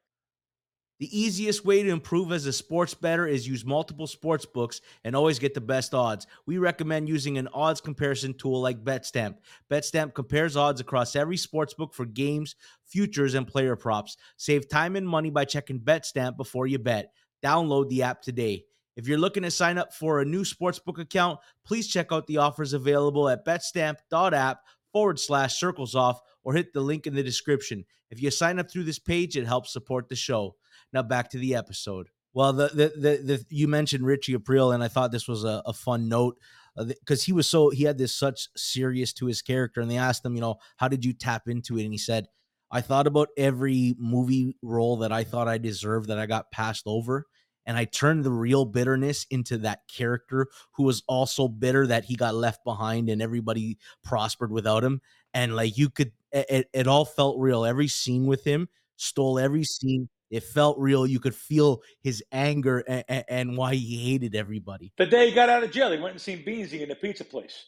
[0.98, 5.14] The easiest way to improve as a sports bettor is use multiple sports books and
[5.14, 6.26] always get the best odds.
[6.46, 9.34] We recommend using an odds comparison tool like BetStamp.
[9.70, 14.16] BetStamp compares odds across every sports book for games, futures, and player props.
[14.38, 17.12] Save time and money by checking BetStamp before you bet.
[17.44, 18.64] Download the app today.
[18.96, 22.38] If you're looking to sign up for a new sportsbook account, please check out the
[22.38, 24.60] offers available at betstamp.app
[24.92, 27.84] forward slash circles off or hit the link in the description.
[28.10, 30.56] If you sign up through this page, it helps support the show.
[30.92, 32.08] Now back to the episode.
[32.32, 35.62] Well, the the the, the you mentioned Richie Aprile, and I thought this was a,
[35.66, 36.38] a fun note
[36.76, 39.96] uh, because he was so he had this such serious to his character, and they
[39.96, 42.28] asked him, you know, how did you tap into it, and he said,
[42.70, 46.82] I thought about every movie role that I thought I deserved that I got passed
[46.86, 47.26] over.
[47.66, 52.14] And I turned the real bitterness into that character who was also bitter that he
[52.14, 55.00] got left behind and everybody prospered without him.
[55.34, 57.64] And like you could, it, it all felt real.
[57.64, 60.08] Every scene with him stole every scene.
[60.30, 61.06] It felt real.
[61.06, 64.92] You could feel his anger and, and why he hated everybody.
[64.96, 67.24] The day he got out of jail, he went and seen Beansie in the pizza
[67.24, 67.66] place.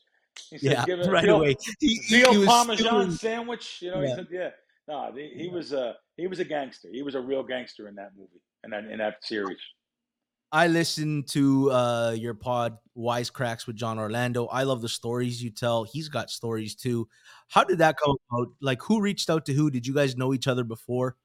[0.50, 1.56] He said, Yeah, "Give it right veal, away.
[1.80, 4.14] He, he- veal he was parmesan sandwich." You know, he Yeah.
[4.16, 4.50] said, "Yeah."
[4.88, 6.88] No, he, he was a he was a gangster.
[6.90, 9.58] He was a real gangster in that movie and that in that series.
[10.50, 14.46] I listened to uh, your pod, Wisecracks with John Orlando.
[14.46, 15.84] I love the stories you tell.
[15.84, 17.08] He's got stories too.
[17.48, 18.48] How did that come about?
[18.60, 19.70] Like, who reached out to who?
[19.70, 21.16] Did you guys know each other before?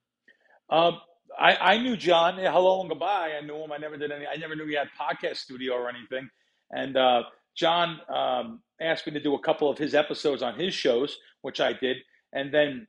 [0.69, 0.99] Um,
[1.39, 2.37] I, I knew John.
[2.37, 3.31] Hello and goodbye.
[3.37, 3.71] I knew him.
[3.71, 4.25] I never did any.
[4.27, 6.29] I never knew he had podcast studio or anything.
[6.71, 7.23] And uh,
[7.55, 11.61] John um, asked me to do a couple of his episodes on his shows, which
[11.61, 11.97] I did.
[12.33, 12.87] And then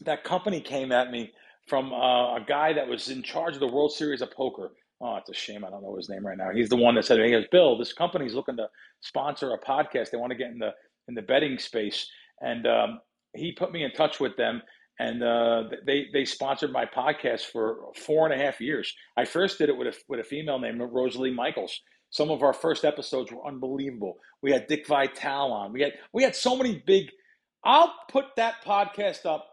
[0.00, 1.32] that company came at me
[1.66, 4.70] from uh, a guy that was in charge of the World Series of Poker.
[5.00, 5.64] Oh, it's a shame.
[5.64, 6.50] I don't know his name right now.
[6.52, 8.68] He's the one that said, "He goes, Bill, this company's looking to
[9.00, 10.10] sponsor a podcast.
[10.10, 10.72] They want to get in the
[11.06, 13.00] in the betting space." And um,
[13.34, 14.62] he put me in touch with them,
[14.98, 18.92] and uh, they they sponsored my podcast for four and a half years.
[19.16, 21.80] I first did it with a with a female named Rosalie Michaels.
[22.10, 24.16] Some of our first episodes were unbelievable.
[24.42, 25.72] We had Dick Vitale on.
[25.72, 27.10] We had we had so many big.
[27.64, 29.46] I'll put that podcast up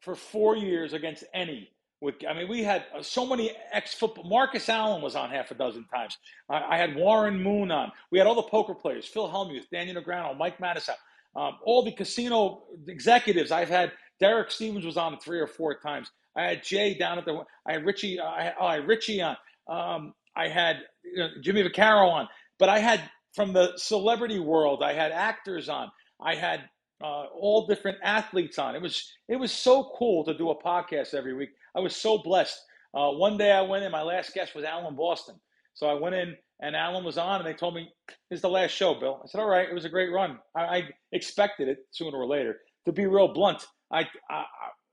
[0.00, 1.71] for four years against any.
[2.02, 4.24] With I mean, we had uh, so many ex football.
[4.24, 6.18] Marcus Allen was on half a dozen times.
[6.50, 7.92] I, I had Warren Moon on.
[8.10, 10.96] We had all the poker players: Phil Hellmuth, Daniel Negreanu, Mike Madison,
[11.36, 13.52] um, all the casino executives.
[13.52, 16.10] I've had Derek Stevens was on three or four times.
[16.36, 17.44] I had Jay down at the.
[17.68, 18.18] I had Richie.
[18.18, 19.36] I had, oh, I had Richie on.
[19.68, 22.28] Um, I had you know, Jimmy Vaccaro on.
[22.58, 23.00] But I had
[23.32, 24.82] from the celebrity world.
[24.82, 25.92] I had actors on.
[26.20, 26.68] I had
[27.02, 28.74] uh, all different athletes on.
[28.76, 31.50] It was it was so cool to do a podcast every week.
[31.76, 32.60] I was so blessed.
[32.94, 33.90] Uh, one day I went in.
[33.92, 35.36] My last guest was Alan Boston.
[35.74, 37.88] So I went in and Alan was on, and they told me
[38.30, 39.20] is the last show, Bill.
[39.22, 39.68] I said, all right.
[39.68, 40.38] It was a great run.
[40.54, 42.60] I, I expected it sooner or later.
[42.86, 44.44] To be real blunt, I, I, I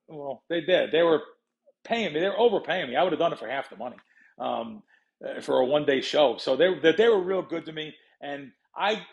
[0.08, 0.92] well they did.
[0.92, 1.22] They were
[1.84, 2.20] paying me.
[2.20, 2.96] They were overpaying me.
[2.96, 3.98] I would have done it for half the money
[4.40, 4.84] um,
[5.26, 6.38] uh, for a one day show.
[6.38, 9.06] So they they they were real good to me, and I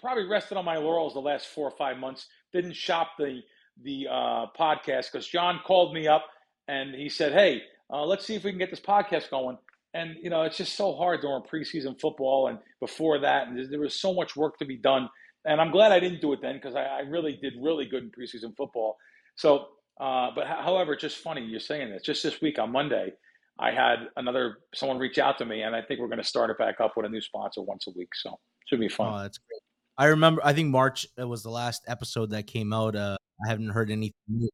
[0.00, 2.26] probably rested on my laurels the last four or five months.
[2.52, 3.40] Didn't shop the
[3.82, 6.26] the uh, podcast because John called me up
[6.68, 9.58] and he said, "Hey, uh, let's see if we can get this podcast going."
[9.94, 13.80] And you know, it's just so hard during preseason football and before that, and there
[13.80, 15.08] was so much work to be done.
[15.44, 18.02] And I'm glad I didn't do it then because I, I, really did really good
[18.02, 18.98] in preseason football.
[19.36, 22.02] So, uh, but however, it's just funny you're saying this.
[22.02, 23.14] Just this week on Monday,
[23.58, 26.50] I had another someone reach out to me, and I think we're going to start
[26.50, 28.14] it back up with a new sponsor once a week.
[28.14, 29.14] So it should be fun.
[29.14, 29.60] Oh, that's great.
[30.00, 30.40] I remember.
[30.42, 32.96] I think March was the last episode that came out.
[32.96, 34.48] Uh, I haven't heard anything new.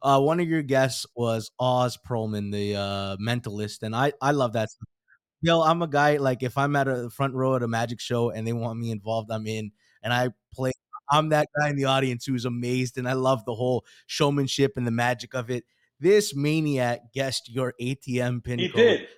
[0.00, 4.52] Uh, one of your guests was Oz Pearlman, the uh, mentalist, and I I love
[4.52, 4.70] that.
[4.70, 4.88] Stuff.
[5.40, 8.30] Yo, I'm a guy like if I'm at a front row at a magic show
[8.30, 9.72] and they want me involved, I'm in,
[10.04, 10.70] and I play.
[11.10, 14.86] I'm that guy in the audience who's amazed, and I love the whole showmanship and
[14.86, 15.64] the magic of it.
[15.98, 19.08] This maniac guessed your ATM pin he code did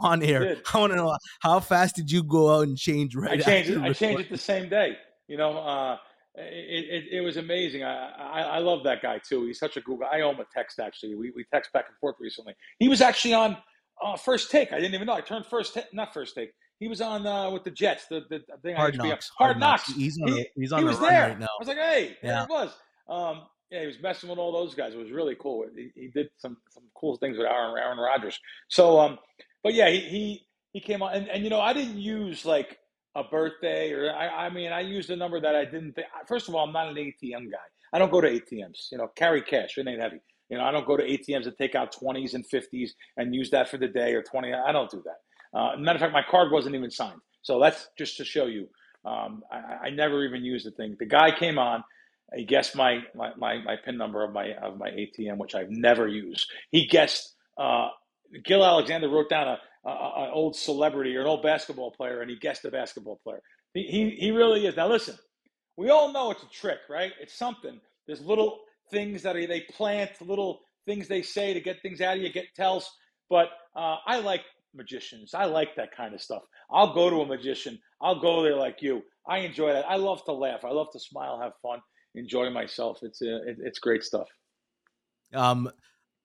[0.00, 0.58] on air.
[0.74, 3.40] I want to know how fast did you go out and change right?
[3.40, 3.78] I changed it.
[3.78, 4.98] I changed it the same day.
[5.28, 5.96] You know, uh,
[6.34, 7.84] it, it, it, was amazing.
[7.84, 9.46] I, I, I love that guy too.
[9.46, 10.06] He's such a Google.
[10.12, 11.14] I owe him a text actually.
[11.14, 12.54] We we text back and forth recently.
[12.78, 13.56] He was actually on
[14.02, 14.72] uh, first take.
[14.72, 15.14] I didn't even know.
[15.14, 16.50] I turned first take, not first take.
[16.80, 18.06] He was on uh, with the Jets.
[18.08, 19.30] The, the thing hard knocks.
[19.38, 19.88] Hard, hard knocks.
[19.88, 19.98] knocks.
[20.00, 20.28] He's on.
[20.28, 21.28] He, he's on he the was there.
[21.28, 21.46] right now.
[21.46, 22.30] I was like, hey, yeah.
[22.32, 22.74] there it was.
[23.08, 24.94] Um, yeah, he was messing with all those guys.
[24.94, 25.64] It was really cool.
[25.74, 28.38] He, he did some some cool things with Aaron Aaron Rodgers.
[28.68, 29.18] So, um,
[29.62, 32.78] but yeah, he he he came on, and, and you know, I didn't use like
[33.14, 36.06] a birthday or I, I mean, I used a number that I didn't think.
[36.26, 37.58] First of all, I'm not an ATM guy.
[37.92, 38.90] I don't go to ATMs.
[38.90, 39.78] You know, carry cash.
[39.78, 40.20] It ain't heavy.
[40.48, 43.50] You know, I don't go to ATMs and take out 20s and 50s and use
[43.50, 44.52] that for the day or 20.
[44.52, 45.58] I don't do that.
[45.58, 47.20] Uh, matter of fact, my card wasn't even signed.
[47.42, 48.68] So that's just to show you.
[49.04, 50.96] Um, I, I, never even used the thing.
[50.98, 51.84] The guy came on.
[52.34, 55.70] He guessed my, my, my, my, PIN number of my of my ATM, which I've
[55.70, 56.50] never used.
[56.70, 57.34] He guessed.
[57.58, 57.88] Uh,
[58.44, 62.36] Gill Alexander wrote down a, an old celebrity or an old basketball player, and he
[62.36, 63.40] guessed a basketball player.
[63.74, 64.76] He, he, he really is.
[64.76, 65.16] Now, listen,
[65.76, 67.12] we all know it's a trick, right?
[67.20, 67.80] It's something.
[68.06, 68.60] There's little
[68.90, 72.46] things that they plant, little things they say to get things out of you, get
[72.54, 72.90] tells.
[73.28, 74.42] But uh, I like
[74.74, 75.34] magicians.
[75.34, 76.42] I like that kind of stuff.
[76.70, 77.78] I'll go to a magician.
[78.00, 79.02] I'll go there like you.
[79.28, 79.88] I enjoy that.
[79.88, 80.64] I love to laugh.
[80.64, 81.80] I love to smile, have fun,
[82.14, 82.98] enjoy myself.
[83.02, 84.28] It's uh, it, it's great stuff.
[85.32, 85.70] Um,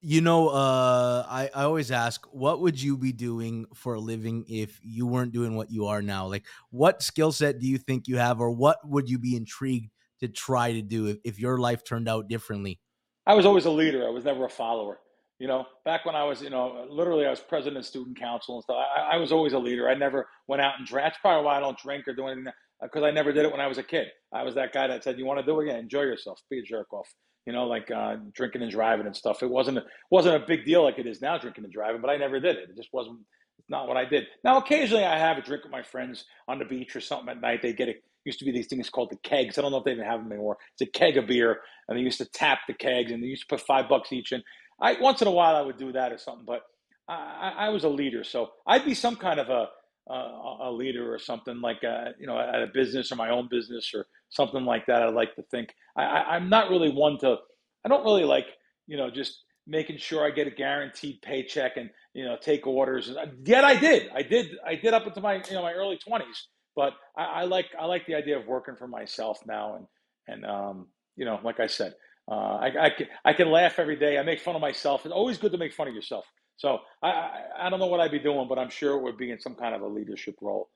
[0.01, 4.45] you know, uh, I, I always ask, what would you be doing for a living
[4.47, 6.27] if you weren't doing what you are now?
[6.27, 9.91] Like, what skill set do you think you have, or what would you be intrigued
[10.21, 12.79] to try to do if, if your life turned out differently?
[13.25, 14.07] I was always a leader.
[14.07, 14.99] I was never a follower.
[15.37, 18.55] You know, back when I was, you know, literally I was president of student council
[18.55, 18.77] and stuff.
[18.95, 19.89] I, I was always a leader.
[19.89, 21.05] I never went out and drank.
[21.05, 23.61] That's probably why I don't drink or do anything because I never did it when
[23.61, 24.07] I was a kid.
[24.33, 25.67] I was that guy that said, "You want to do it?
[25.67, 26.41] Yeah, enjoy yourself.
[26.49, 27.07] Be a jerk off."
[27.49, 29.41] You know, like uh, drinking and driving and stuff.
[29.41, 31.99] It wasn't a, wasn't a big deal like it is now, drinking and driving.
[31.99, 32.69] But I never did it.
[32.69, 33.21] It just wasn't
[33.67, 34.27] not what I did.
[34.43, 37.41] Now, occasionally, I have a drink with my friends on the beach or something at
[37.41, 37.63] night.
[37.63, 38.03] They get it.
[38.25, 39.57] Used to be these things called the kegs.
[39.57, 40.57] I don't know if they even have them anymore.
[40.73, 43.49] It's a keg of beer, and they used to tap the kegs, and they used
[43.49, 44.43] to put five bucks each in.
[44.79, 46.61] I once in a while I would do that or something, but
[47.07, 49.69] I, I was a leader, so I'd be some kind of a
[50.09, 53.29] a, a leader or something like a, uh, you know at a business or my
[53.29, 55.03] own business or something like that.
[55.03, 57.37] I like to think I, I, I'm not really one to.
[57.85, 58.47] I don't really like
[58.87, 63.09] you know just making sure I get a guaranteed paycheck and you know take orders.
[63.09, 64.09] And Yet I did.
[64.15, 64.51] I did.
[64.65, 66.47] I did up into my you know my early twenties.
[66.75, 69.87] But I, I, like I like the idea of working for myself now and
[70.27, 71.95] and um, you know like I said.
[72.31, 74.19] Uh, I, I, can, I can laugh every day.
[74.19, 75.05] I make fun of myself.
[75.05, 76.25] It's always good to make fun of yourself.
[76.57, 79.17] So I, I, I don't know what I'd be doing, but I'm sure it would
[79.17, 80.69] be in some kind of a leadership role.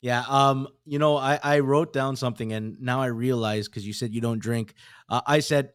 [0.00, 0.24] Yeah.
[0.28, 4.14] Um, you know, I, I wrote down something and now I realize because you said
[4.14, 4.74] you don't drink.
[5.08, 5.72] Uh, I said,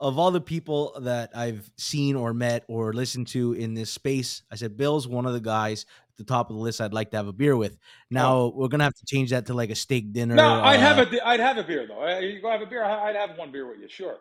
[0.00, 4.42] of all the people that I've seen or met or listened to in this space,
[4.50, 7.10] I said, Bill's one of the guys at the top of the list I'd like
[7.10, 7.76] to have a beer with.
[8.10, 8.52] Now oh.
[8.56, 10.34] we're going to have to change that to like a steak dinner.
[10.34, 12.18] No, I'd have uh, a, I'd have a beer though.
[12.18, 12.82] You go have a beer.
[12.82, 13.88] I'd have one beer with you.
[13.88, 14.16] Sure.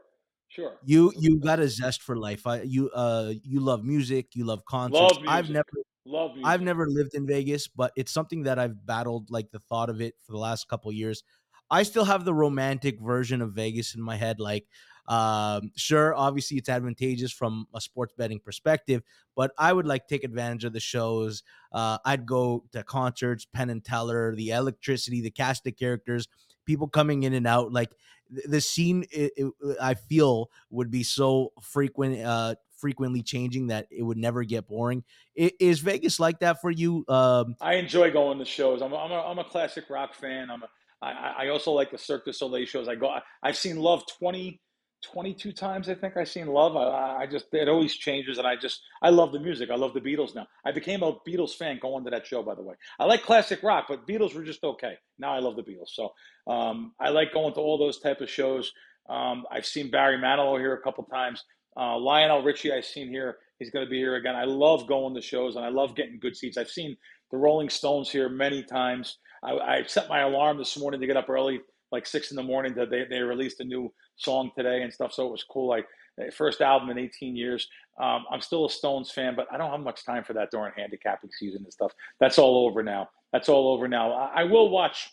[0.50, 0.78] Sure.
[0.84, 2.48] You you got a zest for life.
[2.48, 4.36] I, you uh you love music.
[4.36, 5.00] You love concerts.
[5.00, 5.24] Love.
[5.28, 5.70] I've never
[6.10, 6.32] love.
[6.32, 6.48] Music.
[6.48, 10.02] I've never lived in Vegas, but it's something that I've battled like the thought of
[10.02, 11.24] it for the last couple years.
[11.72, 14.40] I still have the romantic version of Vegas in my head.
[14.40, 14.68] Like,
[15.08, 19.04] um, sure, obviously it's advantageous from a sports betting perspective,
[19.36, 21.44] but I would like take advantage of the shows.
[21.72, 26.28] Uh, I'd go to concerts, Penn and Teller, the electricity, the cast of characters,
[26.66, 27.72] people coming in and out.
[27.72, 27.92] Like
[28.30, 34.04] the scene it, it, I feel would be so frequent uh frequently changing that it
[34.04, 35.04] would never get boring.
[35.36, 37.06] Is Vegas like that for you?
[37.08, 38.82] Um, I enjoy going to shows.
[38.82, 40.50] I'm a, I'm a, I'm a classic rock fan.
[40.50, 40.68] I'm a,
[41.02, 42.88] I, I also like the Cirque du Soleil shows.
[42.88, 43.16] I go.
[43.44, 44.60] I've seen Love 20
[45.02, 46.76] 22 times I think I've seen Love.
[46.76, 49.70] I, I, just it always changes, and I just I love the music.
[49.72, 50.48] I love the Beatles now.
[50.66, 52.44] I became a Beatles fan going to that show.
[52.44, 54.96] By the way, I like classic rock, but Beatles were just okay.
[55.18, 56.12] Now I love the Beatles, so
[56.48, 58.72] um, I like going to all those type of shows.
[59.10, 61.44] Um, I've seen Barry Manilow here a couple times.
[61.78, 63.38] Uh, Lionel Richie I've seen here.
[63.60, 64.36] He's going to be here again.
[64.36, 66.58] I love going to shows, and I love getting good seats.
[66.58, 66.96] I've seen
[67.32, 69.18] the Rolling Stones here many times.
[69.44, 71.62] I, I set my alarm this morning to get up early
[71.92, 75.12] like six in the morning that they, they released a new song today and stuff.
[75.14, 75.68] So it was cool.
[75.68, 75.86] Like
[76.34, 77.68] first album in 18 years.
[78.02, 80.74] Um, I'm still a Stones fan, but I don't have much time for that during
[80.76, 81.92] handicapping season and stuff.
[82.20, 83.10] That's all over now.
[83.34, 84.12] That's all over now.
[84.12, 85.10] I, I will watch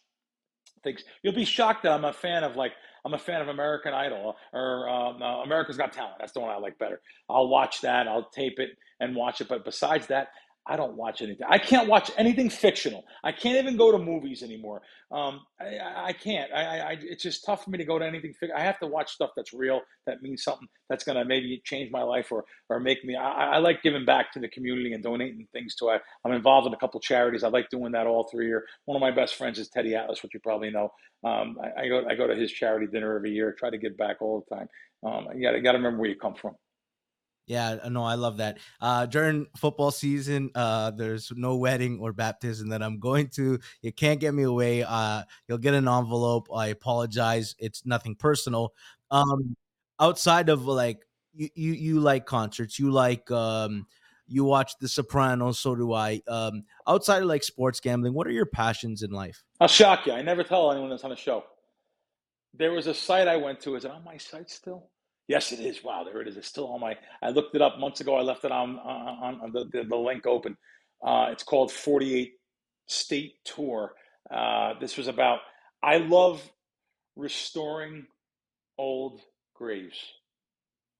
[0.84, 1.02] things.
[1.22, 2.72] You'll be shocked that I'm a fan of like
[3.06, 6.16] I'm a fan of American Idol or um, uh, America's Got Talent.
[6.18, 7.00] That's the one I like better.
[7.30, 8.08] I'll watch that.
[8.08, 9.46] I'll tape it and watch it.
[9.46, 10.30] But besides that,
[10.68, 11.46] I don't watch anything.
[11.48, 13.04] I can't watch anything fictional.
[13.22, 14.82] I can't even go to movies anymore.
[15.12, 16.52] Um, I, I, can't.
[16.52, 18.34] I, I, it's just tough for me to go to anything.
[18.54, 21.92] I have to watch stuff that's real, that means something, that's going to maybe change
[21.92, 23.16] my life or or make me.
[23.16, 25.90] I, I, like giving back to the community and donating things to.
[25.90, 27.44] I, I'm involved in a couple charities.
[27.44, 28.64] I like doing that all through year.
[28.86, 30.90] One of my best friends is Teddy Atlas, which you probably know.
[31.24, 33.52] Um, I, I, go I go to his charity dinner every year.
[33.52, 34.68] Try to give back all the time.
[35.04, 36.56] Um, you got to remember where you come from.
[37.46, 38.58] Yeah, no, I love that.
[38.80, 43.60] Uh, during football season, uh, there's no wedding or baptism that I'm going to.
[43.82, 44.82] You can't get me away.
[44.82, 46.48] Uh, you'll get an envelope.
[46.52, 47.54] I apologize.
[47.60, 48.74] It's nothing personal.
[49.12, 49.56] Um,
[50.00, 52.80] outside of like you, you, you like concerts.
[52.80, 53.86] You like um,
[54.26, 55.60] you watch The Sopranos.
[55.60, 56.20] So do I.
[56.26, 59.44] Um, outside of like sports gambling, what are your passions in life?
[59.60, 60.12] I'll shock you.
[60.14, 61.44] I never tell anyone that's on the show.
[62.54, 63.76] There was a site I went to.
[63.76, 64.88] Is it on my site still?
[65.28, 65.82] Yes, it is.
[65.82, 66.36] Wow, there it is.
[66.36, 66.96] It's still on my.
[67.22, 68.16] I looked it up months ago.
[68.16, 70.56] I left it on on, on the, the, the link open.
[71.04, 72.34] Uh, it's called 48
[72.86, 73.92] State Tour.
[74.30, 75.40] Uh, this was about.
[75.82, 76.42] I love
[77.16, 78.06] restoring
[78.78, 79.20] old
[79.54, 79.98] graves,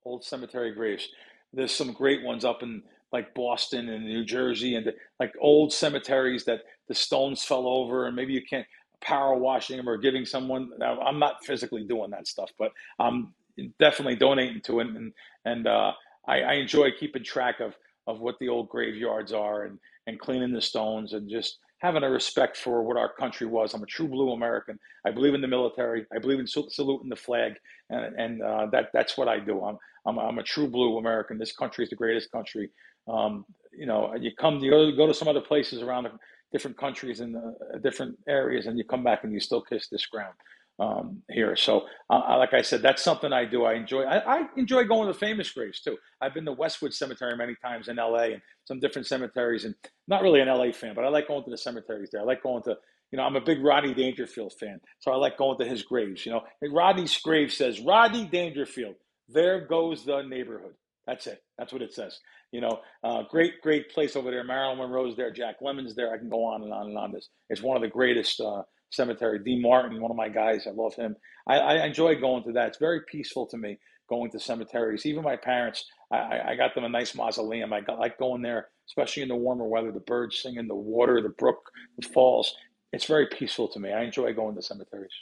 [0.04, 1.08] old cemetery graves.
[1.52, 5.72] There's some great ones up in like Boston and New Jersey, and the, like old
[5.72, 8.66] cemeteries that the stones fell over, and maybe you can't
[9.02, 10.70] power washing them or giving someone.
[10.82, 13.34] I'm not physically doing that stuff, but I'm
[13.78, 15.12] definitely donating to it, and
[15.44, 15.92] and uh,
[16.26, 17.74] I, I, enjoy keeping track of
[18.06, 22.10] of what the old graveyards are and and cleaning the stones and just having a
[22.10, 23.74] respect for what our country was.
[23.74, 24.78] I'm a true blue American.
[25.04, 26.06] I believe in the military.
[26.14, 27.54] I believe in saluting the flag,
[27.90, 29.64] and and uh, that that's what I do.
[29.64, 31.38] I'm, I'm I'm a true blue American.
[31.38, 32.70] This country is the greatest country.
[33.08, 33.44] Um,
[33.76, 36.08] you know, you come you go, go to some other places around
[36.52, 40.06] different countries and uh, different areas, and you come back and you still kiss this
[40.06, 40.34] ground
[40.78, 41.56] um, here.
[41.56, 43.64] So, uh, like I said, that's something I do.
[43.64, 44.02] I enjoy.
[44.02, 45.96] I, I, enjoy going to famous graves too.
[46.20, 48.32] I've been to Westwood Cemetery many times in L.A.
[48.34, 49.74] and some different cemeteries, and
[50.08, 50.72] not really an L.A.
[50.72, 52.20] fan, but I like going to the cemeteries there.
[52.20, 52.76] I like going to.
[53.12, 56.26] You know, I'm a big Rodney Dangerfield fan, so I like going to his graves.
[56.26, 58.96] You know, Rodney's grave says Rodney Dangerfield.
[59.28, 60.74] There goes the neighborhood.
[61.06, 61.40] That's it.
[61.56, 62.18] That's what it says.
[62.50, 64.42] You know, uh, great, great place over there.
[64.42, 65.30] Marilyn Monroe's there.
[65.30, 66.12] Jack Lemmon's there.
[66.12, 67.12] I can go on and on and on.
[67.12, 69.40] This it's one of the greatest uh, cemetery.
[69.44, 69.60] D.
[69.60, 71.16] Martin, one of my guys, I love him.
[71.46, 72.68] I, I enjoy going to that.
[72.68, 73.78] It's very peaceful to me
[74.08, 75.06] going to cemeteries.
[75.06, 77.72] Even my parents, I, I got them a nice mausoleum.
[77.72, 79.92] I got, like going there, especially in the warmer weather.
[79.92, 82.54] The birds singing, the water, the brook, the falls.
[82.92, 83.92] It's very peaceful to me.
[83.92, 85.12] I enjoy going to cemeteries.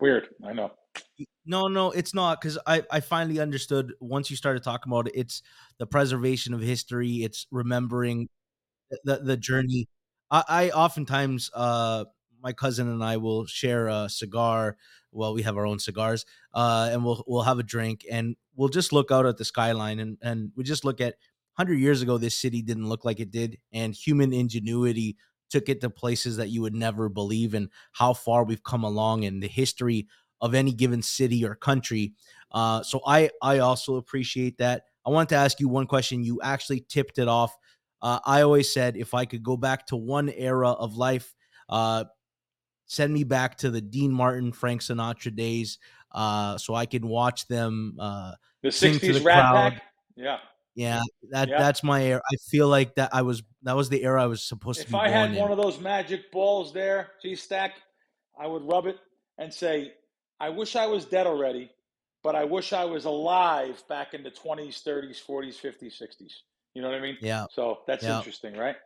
[0.00, 0.72] Weird, I know.
[1.46, 5.14] No, no, it's not because I, I finally understood once you started talking about it.
[5.14, 5.42] It's
[5.78, 7.22] the preservation of history.
[7.22, 8.28] It's remembering
[9.04, 9.88] the the journey.
[10.30, 12.04] I, I oftentimes uh
[12.44, 14.76] my cousin and I will share a cigar.
[15.10, 18.68] Well, we have our own cigars, uh, and we'll we'll have a drink, and we'll
[18.68, 21.16] just look out at the skyline, and and we just look at.
[21.56, 25.16] Hundred years ago, this city didn't look like it did, and human ingenuity
[25.50, 29.22] took it to places that you would never believe, and how far we've come along
[29.22, 30.08] in the history
[30.40, 32.12] of any given city or country.
[32.50, 34.82] Uh, so I I also appreciate that.
[35.06, 36.24] I want to ask you one question.
[36.24, 37.56] You actually tipped it off.
[38.02, 41.34] Uh, I always said if I could go back to one era of life,
[41.68, 42.04] uh,
[42.86, 45.78] send me back to the Dean Martin, Frank Sinatra days,
[46.12, 47.96] uh, so I can watch them.
[47.98, 48.32] Uh,
[48.62, 49.72] the '60s the Rat crowd.
[49.72, 49.82] Pack.
[50.16, 50.38] Yeah.
[50.76, 51.58] Yeah, that yeah.
[51.58, 52.20] that's my era.
[52.20, 54.92] I feel like that I was that was the era I was supposed if to
[54.92, 54.96] be.
[54.96, 55.36] If I had in.
[55.36, 57.74] one of those magic balls there, G stack,
[58.36, 58.98] I would rub it
[59.38, 59.92] and say,
[60.40, 61.70] "I wish I was dead already,
[62.24, 66.32] but I wish I was alive back in the 20s, 30s, 40s, 50s, 60s."
[66.74, 67.18] You know what I mean?
[67.20, 67.46] Yeah.
[67.52, 68.18] So that's yeah.
[68.18, 68.76] interesting, right?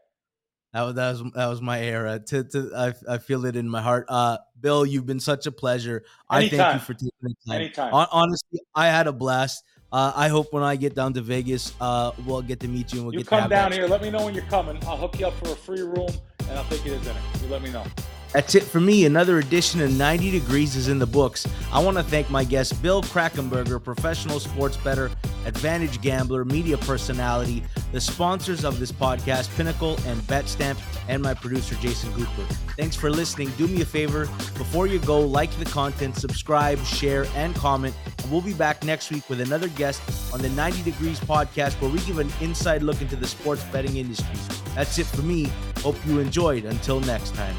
[0.72, 2.18] That was that was that was my era.
[2.18, 4.06] To, to I, I feel it in my heart.
[4.08, 6.04] Uh, Bill, you've been such a pleasure.
[6.30, 6.60] Anytime.
[6.60, 7.56] I thank you for taking the time.
[7.56, 7.94] Anytime.
[7.94, 9.64] honestly, I had a blast.
[9.90, 12.98] Uh, I hope when I get down to Vegas, uh, we'll get to meet you
[12.98, 13.86] and we'll you get come down here.
[13.86, 14.78] Let me know when you're coming.
[14.86, 16.10] I'll hook you up for a free room
[16.40, 17.20] and I'll take you to dinner.
[17.42, 17.84] You let me know.
[18.32, 19.06] That's it for me.
[19.06, 21.46] Another edition of 90 Degrees is in the books.
[21.72, 25.10] I want to thank my guest, Bill Krackomberger, professional sports bettor,
[25.46, 31.74] advantage gambler, media personality, the sponsors of this podcast, Pinnacle and BetStamp, and my producer,
[31.76, 32.42] Jason Cooper.
[32.76, 33.48] Thanks for listening.
[33.56, 34.26] Do me a favor
[34.58, 37.94] before you go, like the content, subscribe, share, and comment.
[38.22, 40.02] And we'll be back next week with another guest
[40.34, 43.96] on the 90 Degrees podcast where we give an inside look into the sports betting
[43.96, 44.38] industry.
[44.74, 45.50] That's it for me.
[45.78, 46.66] Hope you enjoyed.
[46.66, 47.56] Until next time.